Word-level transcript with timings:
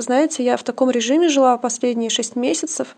знаете, 0.00 0.44
я 0.44 0.56
в 0.56 0.62
таком 0.62 0.90
режиме 0.90 1.28
жила 1.28 1.56
последние 1.58 2.10
шесть 2.10 2.36
месяцев, 2.36 2.96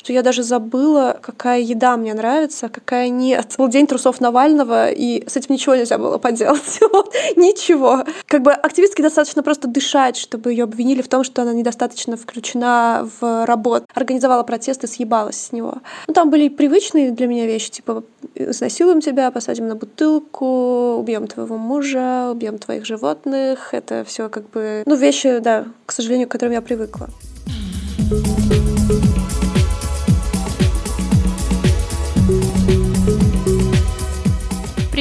что 0.00 0.14
я 0.14 0.22
даже 0.22 0.42
забыла, 0.42 1.18
какая 1.20 1.60
еда 1.60 1.98
мне 1.98 2.14
нравится, 2.14 2.70
какая 2.70 3.10
нет. 3.10 3.56
Был 3.58 3.68
день 3.68 3.86
трусов 3.86 4.18
Навального, 4.18 4.88
и 4.88 5.28
с 5.28 5.36
этим 5.36 5.52
ничего 5.54 5.74
нельзя 5.74 5.98
было 5.98 6.16
поделать. 6.16 6.80
ничего. 7.36 8.06
Как 8.24 8.40
бы 8.40 8.52
активистке 8.52 9.02
достаточно 9.02 9.42
просто 9.42 9.68
дышать, 9.68 10.16
чтобы 10.16 10.52
ее 10.52 10.64
обвинили 10.64 11.02
в 11.02 11.08
том, 11.08 11.22
что 11.22 11.42
она 11.42 11.52
недостаточно 11.52 12.16
включена 12.16 13.06
в 13.20 13.44
работу. 13.44 13.84
Организовала 13.92 14.42
протест 14.42 14.84
и 14.84 14.86
съебалась 14.86 15.36
с 15.36 15.52
него. 15.52 15.74
Ну, 16.08 16.14
там 16.14 16.30
были 16.30 16.48
привычные 16.48 17.10
для 17.10 17.26
меня 17.26 17.44
вещи, 17.44 17.70
типа 17.70 18.02
изнасилуем 18.34 19.02
тебя, 19.02 19.30
посадим 19.30 19.68
на 19.68 19.76
бутылку, 19.76 20.96
убьем 20.98 21.26
твоего 21.26 21.58
мужа, 21.58 22.30
убьем 22.32 22.58
твоих 22.58 22.86
животных. 22.86 23.74
Это 23.74 24.04
все 24.06 24.30
как 24.30 24.48
бы, 24.48 24.82
ну, 24.86 24.94
вещи, 24.94 25.40
да, 25.40 25.66
к 25.84 25.92
сожалению, 25.92 26.26
к 26.26 26.30
которым 26.30 26.54
я 26.54 26.62
привыкла. 26.62 27.10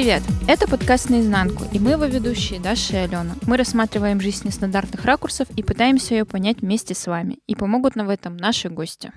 Привет! 0.09 0.23
Это 0.47 0.67
подкаст 0.67 1.11
«Наизнанку», 1.11 1.65
и 1.71 1.77
мы 1.77 1.91
его 1.91 2.05
ведущие 2.05 2.59
Даша 2.59 2.93
и 2.93 2.95
Алена. 2.95 3.35
Мы 3.45 3.57
рассматриваем 3.57 4.19
жизнь 4.19 4.47
нестандартных 4.47 5.05
ракурсов 5.05 5.47
и 5.55 5.61
пытаемся 5.61 6.15
ее 6.15 6.25
понять 6.25 6.61
вместе 6.61 6.95
с 6.95 7.05
вами. 7.05 7.37
И 7.45 7.53
помогут 7.53 7.95
нам 7.95 8.07
в 8.07 8.09
этом 8.09 8.35
наши 8.35 8.69
гости. 8.69 9.11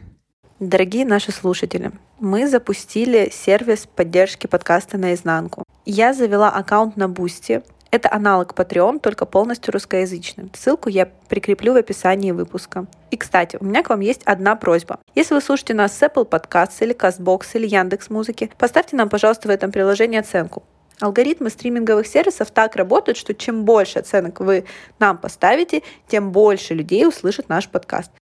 Дорогие 0.61 1.07
наши 1.07 1.33
слушатели, 1.33 1.93
мы 2.21 2.47
запустили 2.47 3.31
сервис 3.33 3.87
поддержки 3.87 4.47
подкаста 4.47 4.99
«Наизнанку». 4.99 5.65
Я 5.87 6.13
завела 6.13 6.51
аккаунт 6.51 6.99
на 6.99 7.09
Boosty. 7.09 7.63
Это 7.91 8.13
аналог 8.13 8.53
Patreon, 8.53 9.01
только 9.01 9.25
полностью 9.25 9.73
русскоязычный. 9.73 10.51
Ссылку 10.53 10.91
я 10.91 11.07
прикреплю 11.07 11.73
в 11.73 11.77
описании 11.77 12.33
выпуска. 12.33 12.85
И, 13.11 13.17
кстати, 13.17 13.57
у 13.59 13.65
меня 13.65 13.83
к 13.83 13.89
вам 13.89 14.01
есть 14.01 14.25
одна 14.25 14.57
просьба. 14.57 15.01
Если 15.15 15.33
вы 15.33 15.41
слушаете 15.41 15.73
нас 15.73 15.97
с 15.97 16.03
Apple 16.03 16.29
Podcasts 16.29 16.77
или 16.81 16.95
CastBox 16.95 17.47
или 17.55 17.67
Яндекс 17.67 18.11
Музыки, 18.11 18.51
поставьте 18.59 18.95
нам, 18.95 19.09
пожалуйста, 19.09 19.49
в 19.49 19.51
этом 19.51 19.73
приложении 19.73 20.19
оценку. 20.19 20.65
Алгоритмы 21.03 21.51
стриминговых 21.51 22.07
сервисов 22.07 22.53
так 22.53 22.77
работают, 22.77 23.19
что 23.19 23.35
чем 23.35 23.65
больше 23.65 23.99
оценок 23.99 24.39
вы 24.39 24.67
нам 25.01 25.19
поставите, 25.19 25.83
тем 26.07 26.31
больше 26.31 26.75
людей 26.75 27.07
услышит 27.09 27.49
наш 27.49 27.69
подкаст. 27.69 28.13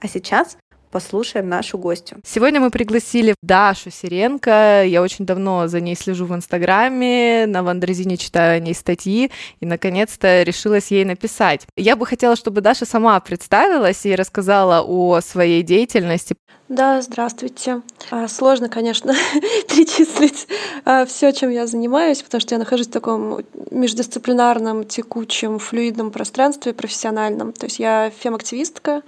А 0.00 0.08
сейчас 0.08 0.56
послушаем 0.94 1.48
нашу 1.48 1.76
гостью. 1.76 2.18
Сегодня 2.24 2.60
мы 2.60 2.70
пригласили 2.70 3.34
Дашу 3.42 3.90
Сиренко. 3.90 4.84
Я 4.86 5.02
очень 5.02 5.26
давно 5.26 5.66
за 5.66 5.80
ней 5.80 5.96
слежу 5.96 6.24
в 6.24 6.32
Инстаграме, 6.32 7.46
на 7.48 7.64
Вандрезине 7.64 8.16
читаю 8.16 8.58
о 8.58 8.60
ней 8.60 8.74
статьи, 8.74 9.32
и, 9.58 9.66
наконец-то, 9.66 10.44
решилась 10.44 10.92
ей 10.92 11.04
написать. 11.04 11.66
Я 11.76 11.96
бы 11.96 12.06
хотела, 12.06 12.36
чтобы 12.36 12.60
Даша 12.60 12.86
сама 12.86 13.18
представилась 13.18 14.06
и 14.06 14.14
рассказала 14.14 14.82
о 14.86 15.20
своей 15.20 15.64
деятельности. 15.64 16.36
Да, 16.68 17.02
здравствуйте. 17.02 17.82
А, 18.10 18.28
сложно, 18.28 18.68
конечно, 18.68 19.12
перечислить 19.68 20.46
а, 20.84 21.04
все, 21.06 21.32
чем 21.32 21.50
я 21.50 21.66
занимаюсь, 21.66 22.22
потому 22.22 22.40
что 22.40 22.54
я 22.54 22.58
нахожусь 22.58 22.86
в 22.86 22.92
таком 22.92 23.40
междисциплинарном, 23.70 24.84
текучем, 24.84 25.58
флюидном 25.58 26.10
пространстве 26.12 26.72
профессиональном. 26.72 27.52
То 27.52 27.66
есть 27.66 27.80
я 27.80 28.10
фем-активистка, 28.10 29.02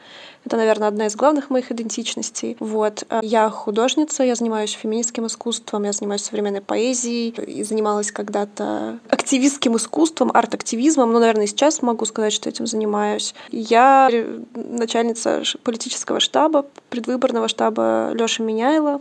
это, 0.47 0.57
наверное, 0.57 0.89
одна 0.89 1.07
из 1.07 1.17
главных 1.17 1.51
моих 1.51 1.73
идентичностей. 1.73 2.57
Вот. 2.61 3.05
Я 3.23 3.51
художница, 3.51 4.23
я 4.23 4.37
занимаюсь 4.37 4.73
феминистским 4.73 5.27
искусством, 5.27 5.83
я 5.83 5.93
занимаюсь 5.93 6.23
современной 6.23 6.61
поэзией 6.61 7.31
и 7.31 7.65
занималась 7.65 8.13
когда-то 8.13 9.01
активистским 9.09 9.77
искусством, 9.77 10.31
арт-активизмом. 10.33 11.13
Ну, 11.13 11.19
наверное, 11.19 11.47
сейчас 11.47 11.83
могу 11.83 12.05
сказать, 12.05 12.33
что 12.33 12.49
этим 12.49 12.67
занимаюсь. 12.69 13.35
Я 13.51 14.09
начальница 14.55 15.43
политического 15.65 16.21
штаба, 16.21 16.65
предвыборного 16.91 17.49
штаба 17.49 18.13
Лёши 18.15 18.43
Меняйла. 18.43 19.01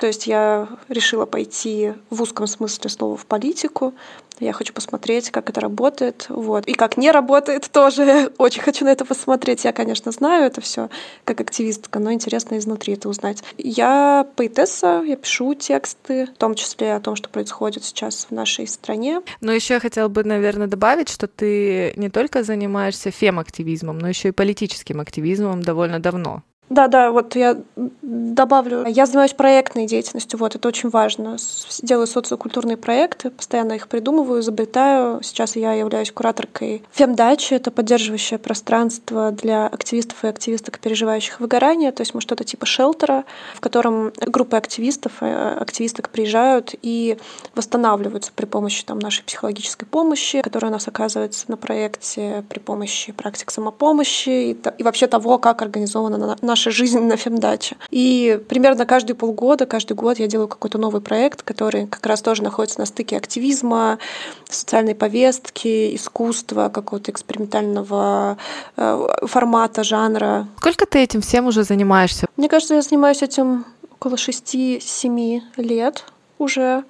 То 0.00 0.06
есть 0.06 0.26
я 0.26 0.68
решила 0.88 1.26
пойти 1.26 1.94
в 2.10 2.22
узком 2.22 2.46
смысле 2.46 2.90
слова 2.90 3.16
в 3.16 3.26
политику, 3.26 3.94
я 4.40 4.52
хочу 4.52 4.72
посмотреть, 4.72 5.30
как 5.30 5.50
это 5.50 5.60
работает. 5.60 6.26
Вот. 6.28 6.66
И 6.66 6.74
как 6.74 6.96
не 6.96 7.10
работает 7.10 7.68
тоже. 7.72 8.32
Очень 8.38 8.62
хочу 8.62 8.84
на 8.84 8.92
это 8.92 9.04
посмотреть. 9.04 9.64
Я, 9.64 9.72
конечно, 9.72 10.12
знаю 10.12 10.44
это 10.44 10.60
все 10.60 10.88
как 11.24 11.40
активистка, 11.40 11.98
но 11.98 12.12
интересно 12.12 12.58
изнутри 12.58 12.94
это 12.94 13.08
узнать. 13.08 13.42
Я 13.58 14.26
поэтесса, 14.36 15.02
я 15.06 15.16
пишу 15.16 15.54
тексты, 15.54 16.26
в 16.26 16.38
том 16.38 16.54
числе 16.54 16.94
о 16.94 17.00
том, 17.00 17.16
что 17.16 17.28
происходит 17.28 17.84
сейчас 17.84 18.26
в 18.28 18.34
нашей 18.34 18.66
стране. 18.68 19.22
Но 19.40 19.52
еще 19.52 19.74
я 19.74 19.80
хотела 19.80 20.08
бы, 20.08 20.24
наверное, 20.24 20.66
добавить, 20.66 21.08
что 21.08 21.26
ты 21.26 21.92
не 21.96 22.10
только 22.10 22.42
занимаешься 22.42 23.10
фем-активизмом, 23.10 23.98
но 23.98 24.08
еще 24.08 24.28
и 24.28 24.32
политическим 24.32 25.00
активизмом 25.00 25.62
довольно 25.62 25.98
давно. 25.98 26.42
Да, 26.68 26.88
да, 26.88 27.12
вот 27.12 27.36
я 27.36 27.58
добавлю. 28.02 28.86
Я 28.86 29.06
занимаюсь 29.06 29.34
проектной 29.34 29.86
деятельностью, 29.86 30.38
вот 30.38 30.56
это 30.56 30.66
очень 30.66 30.88
важно. 30.88 31.36
Делаю 31.82 32.08
социокультурные 32.08 32.76
проекты, 32.76 33.30
постоянно 33.30 33.74
их 33.74 33.86
придумываю, 33.86 34.40
изобретаю. 34.40 35.22
Сейчас 35.22 35.54
я 35.54 35.74
являюсь 35.74 36.10
кураторкой 36.10 36.82
Фемдачи, 36.90 37.54
это 37.54 37.70
поддерживающее 37.70 38.38
пространство 38.38 39.30
для 39.30 39.66
активистов 39.66 40.24
и 40.24 40.26
активисток, 40.26 40.80
переживающих 40.80 41.38
выгорание. 41.38 41.92
То 41.92 42.00
есть 42.00 42.14
мы 42.14 42.20
что-то 42.20 42.42
типа 42.42 42.66
шелтера, 42.66 43.24
в 43.54 43.60
котором 43.60 44.12
группы 44.16 44.56
активистов, 44.56 45.12
э, 45.20 45.56
активисток 45.60 46.08
приезжают 46.08 46.74
и 46.82 47.16
восстанавливаются 47.54 48.32
при 48.34 48.46
помощи 48.46 48.84
там, 48.84 48.98
нашей 48.98 49.22
психологической 49.22 49.86
помощи, 49.86 50.42
которая 50.42 50.70
у 50.70 50.74
нас 50.74 50.88
оказывается 50.88 51.44
на 51.46 51.56
проекте 51.56 52.44
при 52.48 52.58
помощи 52.58 53.12
практик 53.12 53.52
самопомощи 53.52 54.50
и, 54.50 54.58
и 54.78 54.82
вообще 54.82 55.06
того, 55.06 55.38
как 55.38 55.62
организована 55.62 56.36
наша 56.42 56.55
жизнь 56.56 57.00
на 57.00 57.16
фемдаче. 57.16 57.76
И 57.90 58.40
примерно 58.48 58.86
каждые 58.86 59.16
полгода, 59.16 59.66
каждый 59.66 59.94
год 59.94 60.18
я 60.18 60.26
делаю 60.26 60.48
какой-то 60.48 60.78
новый 60.78 61.00
проект, 61.00 61.42
который 61.42 61.86
как 61.86 62.04
раз 62.06 62.22
тоже 62.22 62.42
находится 62.42 62.80
на 62.80 62.86
стыке 62.86 63.16
активизма, 63.16 63.98
социальной 64.48 64.94
повестки, 64.94 65.94
искусства, 65.94 66.68
какого-то 66.68 67.10
экспериментального 67.10 68.38
э, 68.76 69.06
формата, 69.22 69.84
жанра. 69.84 70.48
Сколько 70.58 70.86
ты 70.86 71.00
этим 71.00 71.20
всем 71.20 71.46
уже 71.46 71.64
занимаешься? 71.64 72.26
Мне 72.36 72.48
кажется, 72.48 72.74
я 72.74 72.82
занимаюсь 72.82 73.22
этим 73.22 73.64
около 73.98 74.14
6-7 74.16 75.40
лет 75.56 76.04
уже. 76.38 76.84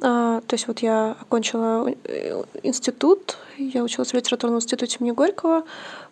А, 0.00 0.40
то 0.40 0.54
есть 0.54 0.68
вот 0.68 0.78
я 0.80 1.16
окончила 1.20 1.88
э, 2.04 2.42
институт, 2.62 3.36
я 3.58 3.82
училась 3.82 4.12
в 4.12 4.14
литературном 4.14 4.58
институте 4.58 4.96
имени 5.00 5.12
Горького, 5.12 5.64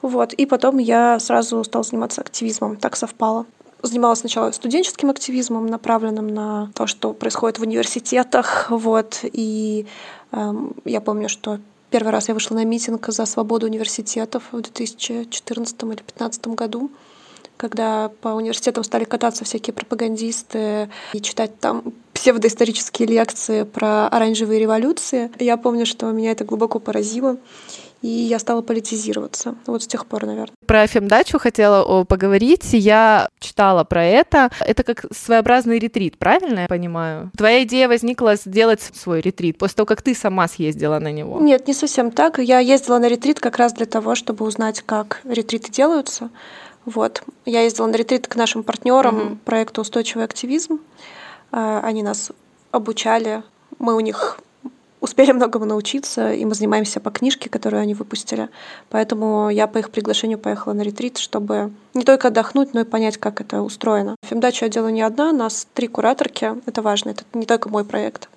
вот, 0.03 0.35
и 0.35 0.45
потом 0.45 0.79
я 0.79 1.19
сразу 1.19 1.65
стала 1.65 1.83
заниматься 1.83 2.21
активизмом, 2.21 2.77
так 2.77 2.97
совпало. 2.97 3.47
Занималась 3.83 4.19
сначала 4.19 4.51
студенческим 4.51 5.09
активизмом, 5.09 5.67
направленным 5.67 6.29
на 6.29 6.71
то, 6.75 6.87
что 6.87 7.15
происходит 7.15 7.59
в 7.59 7.63
университетах, 7.63 8.71
вот, 8.71 9.21
и 9.23 9.87
эм, 10.33 10.75
я 10.85 11.01
помню, 11.01 11.31
что 11.31 11.59
первый 11.89 12.11
раз 12.11 12.29
я 12.29 12.35
вышла 12.35 12.57
на 12.57 12.65
митинг 12.67 13.07
за 13.09 13.25
свободу 13.25 13.67
университетов 13.67 14.45
в 14.53 14.61
2014 14.61 15.83
или 15.83 15.89
2015 15.89 16.49
году 16.49 16.91
когда 17.61 18.11
по 18.23 18.29
университетам 18.29 18.85
стали 18.85 19.05
кататься 19.05 19.45
всякие 19.45 19.75
пропагандисты 19.75 20.89
и 21.13 21.21
читать 21.21 21.61
там 21.61 21.93
псевдоисторические 22.15 23.07
лекции 23.07 23.65
про 23.65 24.09
оранжевые 24.09 24.59
революции. 24.59 25.31
Я 25.39 25.59
помню, 25.59 25.85
что 25.85 26.11
меня 26.11 26.33
это 26.33 26.45
глубоко 26.45 26.79
поразило 26.79 27.37
и 28.03 28.09
я 28.09 28.39
стала 28.39 28.63
политизироваться. 28.63 29.57
Вот 29.67 29.83
с 29.83 29.87
тех 29.87 30.07
пор, 30.07 30.27
наверное. 30.27 30.55
Про 30.67 30.87
фемдачу 30.87 31.39
хотела 31.39 32.05
поговорить. 32.05 32.69
Я 32.73 33.29
читала 33.41 33.85
про 33.85 34.05
это. 34.05 34.51
Это 34.61 34.83
как 34.85 35.05
своеобразный 35.13 35.79
ретрит, 35.79 36.17
правильно 36.17 36.61
я 36.61 36.67
понимаю? 36.67 37.31
Твоя 37.37 37.63
идея 37.65 37.89
возникла 37.89 38.37
сделать 38.37 38.81
свой 38.81 39.21
ретрит 39.21 39.59
после 39.59 39.77
того, 39.77 39.87
как 39.87 40.03
ты 40.03 40.15
сама 40.15 40.49
съездила 40.49 40.99
на 40.99 41.13
него. 41.13 41.41
Нет, 41.41 41.67
не 41.69 41.75
совсем 41.75 42.11
так. 42.11 42.39
Я 42.39 42.61
ездила 42.61 42.99
на 42.99 43.09
ретрит 43.09 43.41
как 43.41 43.59
раз 43.59 43.73
для 43.73 43.87
того, 43.87 44.15
чтобы 44.15 44.47
узнать, 44.47 44.83
как 44.87 45.21
ретриты 45.25 45.71
делаются. 45.71 46.31
Вот. 46.85 47.23
Я 47.45 47.63
ездила 47.63 47.87
на 47.87 47.97
ретрит 47.97 48.27
к 48.27 48.37
нашим 48.37 48.63
партнерам 48.63 49.17
угу. 49.17 49.37
проекта 49.45 49.81
«Устойчивый 49.81 50.25
активизм». 50.25 50.81
А, 51.53 51.81
они 51.81 52.03
нас 52.03 52.33
обучали. 52.71 53.43
Мы 53.79 53.95
у 53.95 54.01
них 54.01 54.39
успели 55.01 55.33
многому 55.33 55.65
научиться, 55.65 56.33
и 56.33 56.45
мы 56.45 56.55
занимаемся 56.55 57.01
по 57.01 57.11
книжке, 57.11 57.49
которую 57.49 57.83
они 57.83 57.95
выпустили. 57.95 58.49
Поэтому 58.91 59.49
я 59.49 59.67
по 59.67 59.79
их 59.79 59.91
приглашению 59.91 60.39
поехала 60.39 60.73
на 60.75 60.83
ретрит, 60.83 61.19
чтобы 61.19 61.73
не 61.95 62.05
только 62.05 62.29
отдохнуть, 62.29 62.75
но 62.75 62.81
и 62.81 62.85
понять, 62.85 63.17
как 63.17 63.41
это 63.41 63.63
устроено. 63.63 64.17
Фемдачу 64.25 64.65
я 64.65 64.71
делаю 64.71 64.93
не 64.93 65.03
одна, 65.03 65.33
нас 65.33 65.67
три 65.75 65.89
кураторки. 65.89 66.53
Это 66.67 66.83
важно, 66.83 67.11
это 67.11 67.25
не 67.35 67.47
только 67.47 67.69
мой 67.69 67.85
проект. 67.85 68.29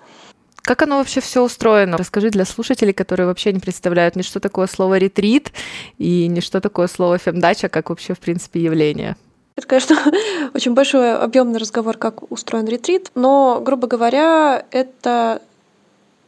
Как 0.63 0.81
оно 0.81 0.97
вообще 0.97 1.19
все 1.19 1.43
устроено? 1.43 1.97
Расскажи 1.97 2.29
для 2.29 2.45
слушателей, 2.45 2.93
которые 2.93 3.27
вообще 3.27 3.51
не 3.51 3.59
представляют 3.59 4.15
ни 4.15 4.21
что 4.21 4.39
такое 4.39 4.67
слово 4.67 4.97
ретрит 4.97 5.51
и 5.97 6.27
ни 6.27 6.39
что 6.39 6.61
такое 6.61 6.87
слово 6.87 7.17
фемдача, 7.17 7.67
как 7.67 7.89
вообще 7.89 8.13
в 8.13 8.19
принципе 8.19 8.61
явление. 8.61 9.17
Это, 9.57 9.67
конечно, 9.67 9.97
очень 10.53 10.73
большой 10.73 11.15
объемный 11.15 11.59
разговор, 11.59 11.97
как 11.97 12.31
устроен 12.31 12.65
ретрит, 12.65 13.11
но, 13.13 13.61
грубо 13.63 13.87
говоря, 13.87 14.65
это 14.71 15.41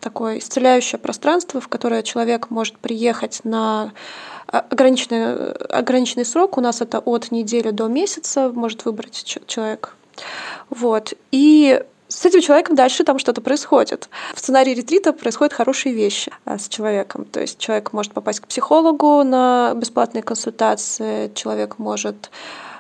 такое 0.02 0.40
исцеляющее 0.40 1.00
пространство, 1.00 1.62
в 1.62 1.70
которое 1.70 2.04
человек 2.04 2.50
может 2.50 2.78
приехать 2.78 3.40
на 3.46 3.94
ограниченный, 4.48 5.54
ограниченный 5.54 6.26
срок. 6.26 6.58
У 6.58 6.62
нас 6.62 6.82
это 6.82 7.00
от 7.00 7.32
недели 7.32 7.72
до 7.72 7.88
месяца 7.88 8.52
может 8.54 8.86
выбрать 8.86 9.24
человек. 9.48 9.96
Вот. 10.70 11.14
И 11.32 11.82
с 12.07 12.25
этим 12.25 12.42
человеком 12.42 12.75
дальше 12.75 13.04
там 13.04 13.18
что-то 13.18 13.42
происходит. 13.42 14.10
В 14.36 14.40
сценарии 14.40 14.75
ретрита 14.75 15.12
происходят 15.12 15.54
хорошие 15.54 15.94
вещи 15.94 16.31
а, 16.46 16.60
с 16.60 16.68
человеком. 16.68 17.25
То 17.25 17.42
есть 17.42 17.57
человек 17.57 17.94
может 17.94 18.13
попасть 18.13 18.42
к 18.42 18.48
психологу 18.48 19.24
на 19.24 19.74
бесплатные 19.75 20.22
консультации, 20.22 21.31
человек 21.34 21.80
может 21.80 22.30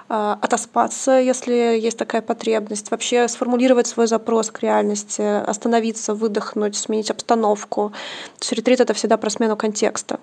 а, 0.07 0.37
отоспаться, 0.41 1.13
если 1.13 1.53
есть 1.53 1.97
такая 1.97 2.21
потребность, 2.21 2.91
вообще 2.91 3.27
сформулировать 3.27 3.87
свой 3.87 4.05
запрос 4.05 4.51
к 4.51 4.61
реальности, 4.61 5.21
остановиться, 5.21 6.13
выдохнуть, 6.13 6.75
сменить 6.75 7.09
обстановку. 7.09 7.93
То 8.37 8.41
есть 8.41 8.51
ретрит— 8.53 8.79
это 8.81 8.93
всегда 8.93 9.17
про 9.17 9.31
смену 9.31 9.57
контекста. 9.57 10.19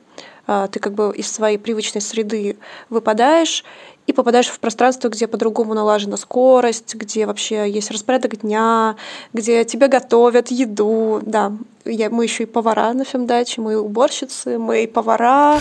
А, 0.47 0.67
ты 0.69 0.81
как 0.81 0.95
бы 0.95 1.13
из 1.15 1.31
своей 1.31 1.59
привычной 1.59 2.01
среды 2.01 2.57
выпадаешь 2.91 3.65
и 4.07 4.13
попадаешь 4.13 4.49
в 4.49 4.59
пространство, 4.59 5.09
где 5.09 5.29
по-другому 5.29 5.75
налажена 5.75 6.17
скорость, 6.17 6.95
где 6.97 7.27
вообще 7.27 7.71
есть 7.71 7.91
распорядок 7.91 8.41
дня, 8.41 8.97
где 9.33 9.65
тебе 9.65 9.87
готовят 9.87 10.51
еду. 10.51 11.21
Да, 11.23 11.53
я, 11.85 12.11
мы 12.11 12.25
еще 12.25 12.43
и 12.43 12.47
повара 12.47 12.93
на 12.95 13.05
фемдаче, 13.05 13.61
мы 13.61 13.75
и 13.75 13.77
уборщицы, 13.77 14.59
мы 14.59 14.85
и 14.85 14.87
повара, 14.89 15.61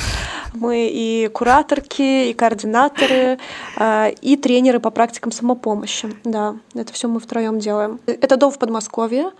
мы 0.55 0.87
и 0.87 1.27
кураторки, 1.27 2.29
и 2.29 2.33
координаторы, 2.33 3.37
а, 3.77 4.07
и 4.07 4.35
тренеры 4.35 4.79
по 4.79 4.89
практикам 4.89 5.31
самопомощи. 5.31 6.09
Да, 6.23 6.55
это 6.73 6.91
все 6.93 7.07
мы 7.07 7.19
втроем 7.19 7.59
делаем. 7.59 7.99
Это 8.07 8.37
дом 8.37 8.51
в 8.51 8.57
Подмосковье. 8.57 9.31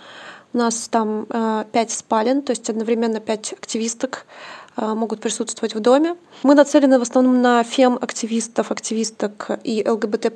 У 0.54 0.58
нас 0.58 0.90
там 0.90 1.26
а, 1.30 1.66
пять 1.72 1.92
спален, 1.92 2.44
то 2.44 2.52
есть 2.52 2.70
одновременно 2.70 3.20
пять 3.20 3.54
активисток 3.54 4.26
могут 4.78 5.20
присутствовать 5.20 5.76
в 5.76 5.80
доме. 5.80 6.16
Мы 6.44 6.56
нацелены 6.56 6.98
в 6.98 7.02
основном 7.02 7.42
на 7.42 7.64
фем-активистов, 7.64 8.72
активисток 8.72 9.50
и 9.64 9.84
ЛГБТ+, 9.88 10.32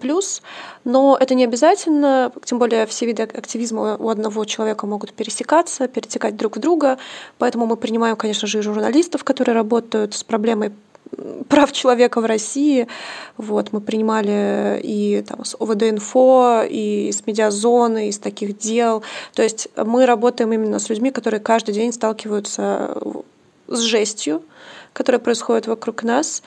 но 0.84 1.18
это 1.20 1.36
не 1.36 1.46
обязательно, 1.46 2.32
тем 2.44 2.60
более 2.60 2.86
все 2.86 3.06
виды 3.06 3.24
активизма 3.24 3.98
у 3.98 4.10
одного 4.10 4.46
человека 4.46 4.86
могут 4.86 5.14
пересекаться, 5.14 5.88
перетекать 5.88 6.36
друг 6.36 6.58
в 6.58 6.60
друга, 6.60 6.98
поэтому 7.38 7.66
мы 7.66 7.78
принимаем, 7.78 8.16
конечно 8.16 8.48
же, 8.48 8.60
и 8.60 8.62
журналистов, 8.62 9.24
которые 9.24 9.56
работают 9.56 10.14
с 10.14 10.24
проблемой 10.24 10.74
прав 11.48 11.72
человека 11.72 12.20
в 12.20 12.26
России. 12.26 12.88
Вот, 13.38 13.72
мы 13.72 13.80
принимали 13.80 14.80
и 14.84 15.24
там, 15.28 15.46
с 15.46 15.56
ОВД-инфо, 15.56 16.64
и 16.70 17.12
с 17.12 17.26
медиазоны, 17.26 18.10
из 18.10 18.20
таких 18.20 18.58
дел. 18.58 19.04
То 19.34 19.44
есть 19.44 19.70
мы 19.78 20.06
работаем 20.06 20.52
именно 20.52 20.80
с 20.80 20.90
людьми, 20.90 21.12
которые 21.12 21.40
каждый 21.40 21.74
день 21.74 21.94
сталкиваются 21.94 22.98
с 23.68 23.80
жестью, 23.80 24.44
которая 24.94 25.20
происходит 25.20 25.68
вокруг 25.68 26.04
нас, 26.04 26.44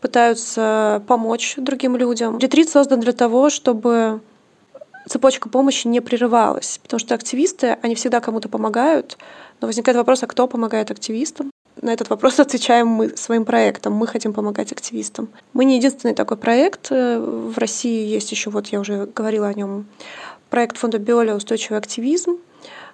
пытаются 0.00 1.02
помочь 1.06 1.54
другим 1.56 1.96
людям. 1.96 2.38
Ретрит 2.38 2.68
создан 2.68 3.00
для 3.00 3.12
того, 3.12 3.50
чтобы 3.50 4.20
цепочка 5.08 5.48
помощи 5.48 5.86
не 5.86 6.00
прерывалась, 6.00 6.78
потому 6.82 7.00
что 7.00 7.14
активисты, 7.14 7.78
они 7.82 7.94
всегда 7.94 8.20
кому-то 8.20 8.48
помогают, 8.48 9.18
но 9.60 9.66
возникает 9.66 9.96
вопрос, 9.96 10.22
а 10.22 10.26
кто 10.26 10.46
помогает 10.46 10.90
активистам? 10.90 11.50
На 11.80 11.92
этот 11.92 12.10
вопрос 12.10 12.40
отвечаем 12.40 12.88
мы 12.88 13.16
своим 13.16 13.44
проектом. 13.44 13.94
Мы 13.94 14.06
хотим 14.06 14.32
помогать 14.32 14.72
активистам. 14.72 15.28
Мы 15.52 15.64
не 15.64 15.76
единственный 15.76 16.14
такой 16.14 16.36
проект. 16.36 16.90
В 16.90 17.56
России 17.56 18.06
есть 18.06 18.30
еще, 18.32 18.50
вот 18.50 18.68
я 18.68 18.80
уже 18.80 19.06
говорила 19.06 19.48
о 19.48 19.54
нем, 19.54 19.86
проект 20.50 20.76
фонда 20.76 20.98
Биоля 20.98 21.34
«Устойчивый 21.34 21.78
активизм», 21.78 22.38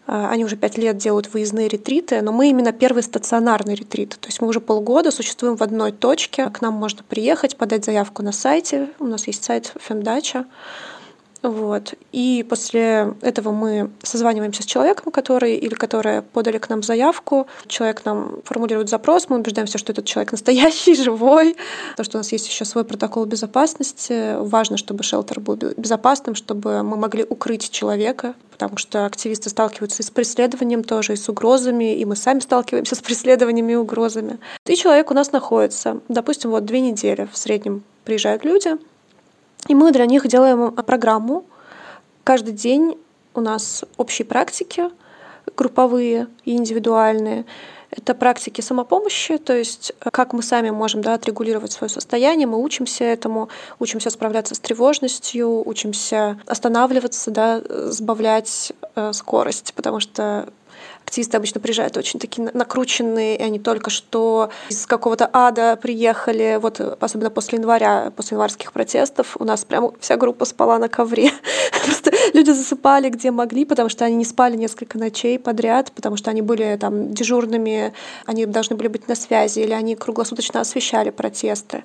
они 0.06 0.45
уже 0.45 0.56
пять 0.56 0.77
лет 0.77 0.97
делают 0.99 1.33
выездные 1.33 1.69
ретриты, 1.69 2.21
но 2.21 2.33
мы 2.33 2.51
именно 2.51 2.73
первый 2.73 3.03
стационарный 3.03 3.75
ретрит. 3.75 4.17
То 4.21 4.29
есть 4.29 4.41
мы 4.41 4.49
уже 4.49 4.61
полгода 4.61 5.11
существуем 5.11 5.56
в 5.56 5.62
одной 5.62 5.93
точке. 5.93 6.51
К 6.51 6.61
нам 6.61 6.75
можно 6.75 7.03
приехать, 7.03 7.56
подать 7.56 7.85
заявку 7.85 8.23
на 8.23 8.33
сайте. 8.33 8.91
У 8.99 9.06
нас 9.06 9.27
есть 9.27 9.45
сайт 9.45 9.73
Фемдача. 9.81 10.45
Вот. 11.49 11.94
И 12.11 12.44
после 12.49 13.14
этого 13.20 13.52
мы 13.52 13.91
созваниваемся 14.02 14.62
с 14.62 14.67
человеком, 14.67 15.12
который 15.12 15.56
или 15.56 15.75
которая 15.75 16.23
подали 16.23 16.56
к 16.56 16.70
нам 16.70 16.82
заявку. 16.82 17.46
Человек 17.67 18.05
нам 18.06 18.38
формулирует 18.44 18.88
запрос, 18.88 19.29
мы 19.29 19.37
убеждаемся, 19.37 19.76
что 19.76 19.93
этот 19.93 20.06
человек 20.06 20.32
настоящий, 20.32 20.94
живой. 21.02 21.56
То, 21.96 22.05
что 22.05 22.17
у 22.17 22.20
нас 22.20 22.32
есть 22.32 22.49
еще 22.49 22.64
свой 22.64 22.85
протокол 22.85 23.26
безопасности. 23.26 24.37
Важно, 24.38 24.79
чтобы 24.79 25.02
шелтер 25.02 25.41
был 25.41 25.56
безопасным, 25.56 26.35
чтобы 26.35 26.82
мы 26.82 26.96
могли 26.96 27.25
укрыть 27.29 27.70
человека, 27.70 28.35
потому 28.50 28.79
что 28.79 29.05
активисты 29.05 29.50
сталкиваются 29.50 30.02
и 30.02 30.06
с 30.06 30.11
преследованием 30.11 30.82
тоже, 30.82 31.12
и 31.12 31.17
с 31.17 31.29
угрозами, 31.29 31.94
и 31.94 32.05
мы 32.06 32.17
сами 32.17 32.41
сталкиваемся 32.41 32.94
с 32.94 33.00
преследованиями 33.00 33.73
и 33.73 33.76
угрозами. 33.76 34.38
И 34.64 34.76
человек 34.76 35.11
у 35.11 35.14
нас 35.14 35.31
находится, 35.31 36.00
допустим, 36.08 36.50
вот 36.50 36.64
две 36.64 36.81
недели 36.81 37.29
в 37.31 37.37
среднем 37.37 37.82
приезжают 38.05 38.44
люди, 38.44 38.79
и 39.69 39.75
мы 39.75 39.93
для 39.93 40.07
них 40.07 40.27
делаем 40.27 40.73
программу. 40.73 41.45
Каждый 42.23 42.53
день 42.53 42.99
у 43.35 43.41
нас 43.41 43.85
общие 43.97 44.27
практики, 44.27 44.91
групповые 45.57 46.29
и 46.45 46.57
индивидуальные. 46.57 47.45
Это 47.91 48.15
практики 48.15 48.61
самопомощи, 48.61 49.39
то 49.39 49.57
есть 49.57 49.93
э, 50.01 50.11
как 50.11 50.33
мы 50.33 50.43
сами 50.43 50.71
можем 50.71 51.01
да, 51.01 51.15
отрегулировать 51.15 51.71
свое 51.71 51.89
состояние, 51.89 52.49
мы 52.49 52.61
учимся 52.61 53.05
этому, 53.05 53.51
учимся 53.79 54.11
справляться 54.11 54.57
с 54.57 54.59
тревожностью, 54.59 55.63
учимся 55.65 56.41
останавливаться, 56.47 57.31
да, 57.31 57.63
сбавлять 57.93 58.73
э, 58.97 59.13
скорость, 59.13 59.75
потому 59.75 60.01
что 60.01 60.49
Активисты 61.05 61.37
обычно 61.37 61.61
приезжают 61.61 61.97
очень 61.97 62.19
такие 62.19 62.51
накрученные, 62.53 63.37
и 63.37 63.43
они 63.43 63.59
только 63.59 63.91
что 63.91 64.51
из 64.69 64.87
какого-то 64.87 65.29
ада 65.33 65.77
приехали, 65.77 66.59
вот 66.61 66.81
особенно 67.01 67.31
после 67.31 67.59
января, 67.59 68.12
после 68.17 68.35
январских 68.37 68.73
протестов, 68.73 69.37
у 69.39 69.45
нас 69.45 69.65
прям 69.65 69.93
вся 70.01 70.17
группа 70.17 70.45
спала 70.45 70.79
на 70.79 70.89
ковре. 70.89 71.31
Просто 71.85 72.11
люди 72.33 72.51
засыпали 72.51 73.11
где 73.11 73.31
могли, 73.31 73.65
потому 73.65 73.89
что 73.89 74.05
они 74.05 74.17
не 74.17 74.25
спали 74.25 74.56
несколько 74.56 74.99
ночей 74.99 75.39
подряд, 75.39 75.93
потому 75.93 76.17
что 76.17 76.31
они 76.31 76.43
были 76.43 76.77
там 76.81 77.12
дежурными, 77.12 77.93
они 78.27 78.47
должны 78.47 78.77
были 78.77 78.89
быть 78.89 79.09
на 79.09 79.15
связи, 79.15 79.61
или 79.61 79.73
они 79.73 79.97
круглосуточно 79.97 80.61
освещали 80.61 81.11
протесты. 81.11 81.85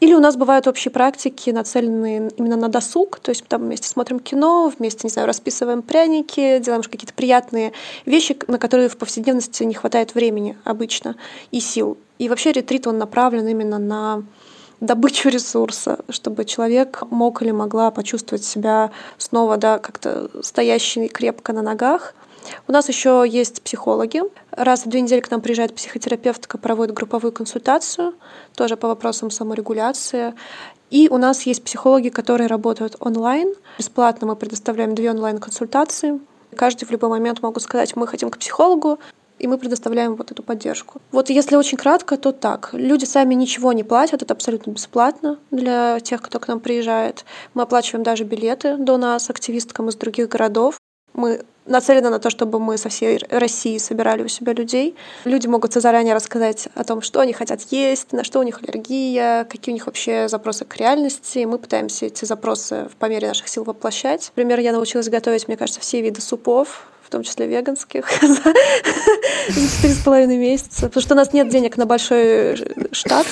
Или 0.00 0.14
у 0.14 0.20
нас 0.20 0.36
бывают 0.36 0.68
общие 0.68 0.92
практики, 0.92 1.50
нацеленные 1.50 2.30
именно 2.36 2.56
на 2.56 2.68
досуг, 2.68 3.18
то 3.20 3.30
есть 3.30 3.44
там 3.46 3.62
вместе 3.62 3.88
смотрим 3.88 4.20
кино, 4.20 4.72
вместе, 4.76 5.00
не 5.04 5.10
знаю, 5.10 5.26
расписываем 5.26 5.82
пряники, 5.82 6.58
делаем 6.58 6.82
какие-то 6.82 7.14
приятные 7.14 7.72
вещи, 8.06 8.36
на 8.50 8.58
которые 8.58 8.88
в 8.88 8.96
повседневности 8.96 9.62
не 9.64 9.74
хватает 9.74 10.14
времени 10.14 10.56
обычно 10.64 11.16
и 11.50 11.60
сил. 11.60 11.98
И 12.18 12.28
вообще 12.28 12.52
ретрит, 12.52 12.86
он 12.86 12.98
направлен 12.98 13.46
именно 13.48 13.78
на 13.78 14.22
добычу 14.80 15.28
ресурса, 15.28 16.00
чтобы 16.08 16.44
человек 16.44 17.02
мог 17.10 17.42
или 17.42 17.50
могла 17.50 17.90
почувствовать 17.90 18.44
себя 18.44 18.90
снова 19.18 19.56
да, 19.56 19.78
как-то 19.78 20.30
стоящей 20.42 21.08
крепко 21.08 21.52
на 21.52 21.62
ногах. 21.62 22.14
У 22.66 22.72
нас 22.72 22.88
еще 22.88 23.24
есть 23.28 23.62
психологи. 23.62 24.22
Раз 24.50 24.86
в 24.86 24.88
две 24.88 25.02
недели 25.02 25.20
к 25.20 25.30
нам 25.30 25.40
приезжает 25.40 25.74
психотерапевтка, 25.74 26.58
проводит 26.58 26.94
групповую 26.94 27.32
консультацию, 27.32 28.14
тоже 28.54 28.76
по 28.76 28.88
вопросам 28.88 29.30
саморегуляции. 29.30 30.34
И 30.90 31.08
у 31.08 31.18
нас 31.18 31.42
есть 31.42 31.62
психологи, 31.62 32.08
которые 32.08 32.48
работают 32.48 32.96
онлайн. 32.98 33.54
Бесплатно 33.78 34.26
мы 34.26 34.36
предоставляем 34.36 34.94
две 34.94 35.10
онлайн-консультации. 35.10 36.20
Каждый 36.56 36.84
в 36.84 36.90
любой 36.90 37.08
момент 37.08 37.42
могут 37.42 37.62
сказать, 37.62 37.96
мы 37.96 38.06
хотим 38.06 38.30
к 38.30 38.38
психологу, 38.38 38.98
и 39.38 39.46
мы 39.46 39.56
предоставляем 39.56 40.16
вот 40.16 40.30
эту 40.30 40.42
поддержку. 40.42 41.00
Вот 41.12 41.30
если 41.30 41.56
очень 41.56 41.78
кратко, 41.78 42.16
то 42.16 42.30
так. 42.32 42.70
Люди 42.72 43.06
сами 43.06 43.34
ничего 43.34 43.72
не 43.72 43.82
платят, 43.82 44.22
это 44.22 44.34
абсолютно 44.34 44.70
бесплатно 44.70 45.38
для 45.50 45.98
тех, 46.00 46.20
кто 46.20 46.38
к 46.38 46.46
нам 46.46 46.60
приезжает. 46.60 47.24
Мы 47.54 47.62
оплачиваем 47.62 48.02
даже 48.02 48.24
билеты 48.24 48.76
до 48.76 48.98
нас 48.98 49.30
активисткам 49.30 49.88
из 49.88 49.96
других 49.96 50.28
городов. 50.28 50.79
Мы 51.12 51.40
нацелены 51.66 52.10
на 52.10 52.18
то, 52.18 52.30
чтобы 52.30 52.58
мы 52.58 52.76
со 52.76 52.88
всей 52.88 53.18
России 53.30 53.78
собирали 53.78 54.22
у 54.22 54.28
себя 54.28 54.52
людей. 54.52 54.96
Люди 55.24 55.46
могут 55.46 55.72
заранее 55.72 56.14
рассказать 56.14 56.68
о 56.74 56.84
том, 56.84 57.00
что 57.00 57.20
они 57.20 57.32
хотят 57.32 57.62
есть, 57.70 58.12
на 58.12 58.24
что 58.24 58.40
у 58.40 58.42
них 58.42 58.60
аллергия, 58.62 59.44
какие 59.44 59.72
у 59.72 59.76
них 59.76 59.86
вообще 59.86 60.28
запросы 60.28 60.64
к 60.64 60.76
реальности. 60.76 61.44
Мы 61.44 61.58
пытаемся 61.58 62.06
эти 62.06 62.24
запросы 62.24 62.88
по 62.98 63.06
мере 63.06 63.28
наших 63.28 63.48
сил 63.48 63.64
воплощать. 63.64 64.32
Например, 64.34 64.58
я 64.60 64.72
научилась 64.72 65.08
готовить, 65.08 65.48
мне 65.48 65.56
кажется, 65.56 65.80
все 65.80 66.00
виды 66.00 66.20
супов, 66.20 66.86
в 67.02 67.10
том 67.10 67.22
числе 67.22 67.46
веганских, 67.46 68.08
за 68.22 68.52
четыре 69.48 69.94
с 69.94 70.04
половиной 70.04 70.36
месяца. 70.36 70.86
Потому 70.86 71.02
что 71.02 71.14
у 71.14 71.16
нас 71.16 71.32
нет 71.32 71.48
денег 71.48 71.76
на 71.76 71.86
большой 71.86 72.56
штат, 72.92 73.26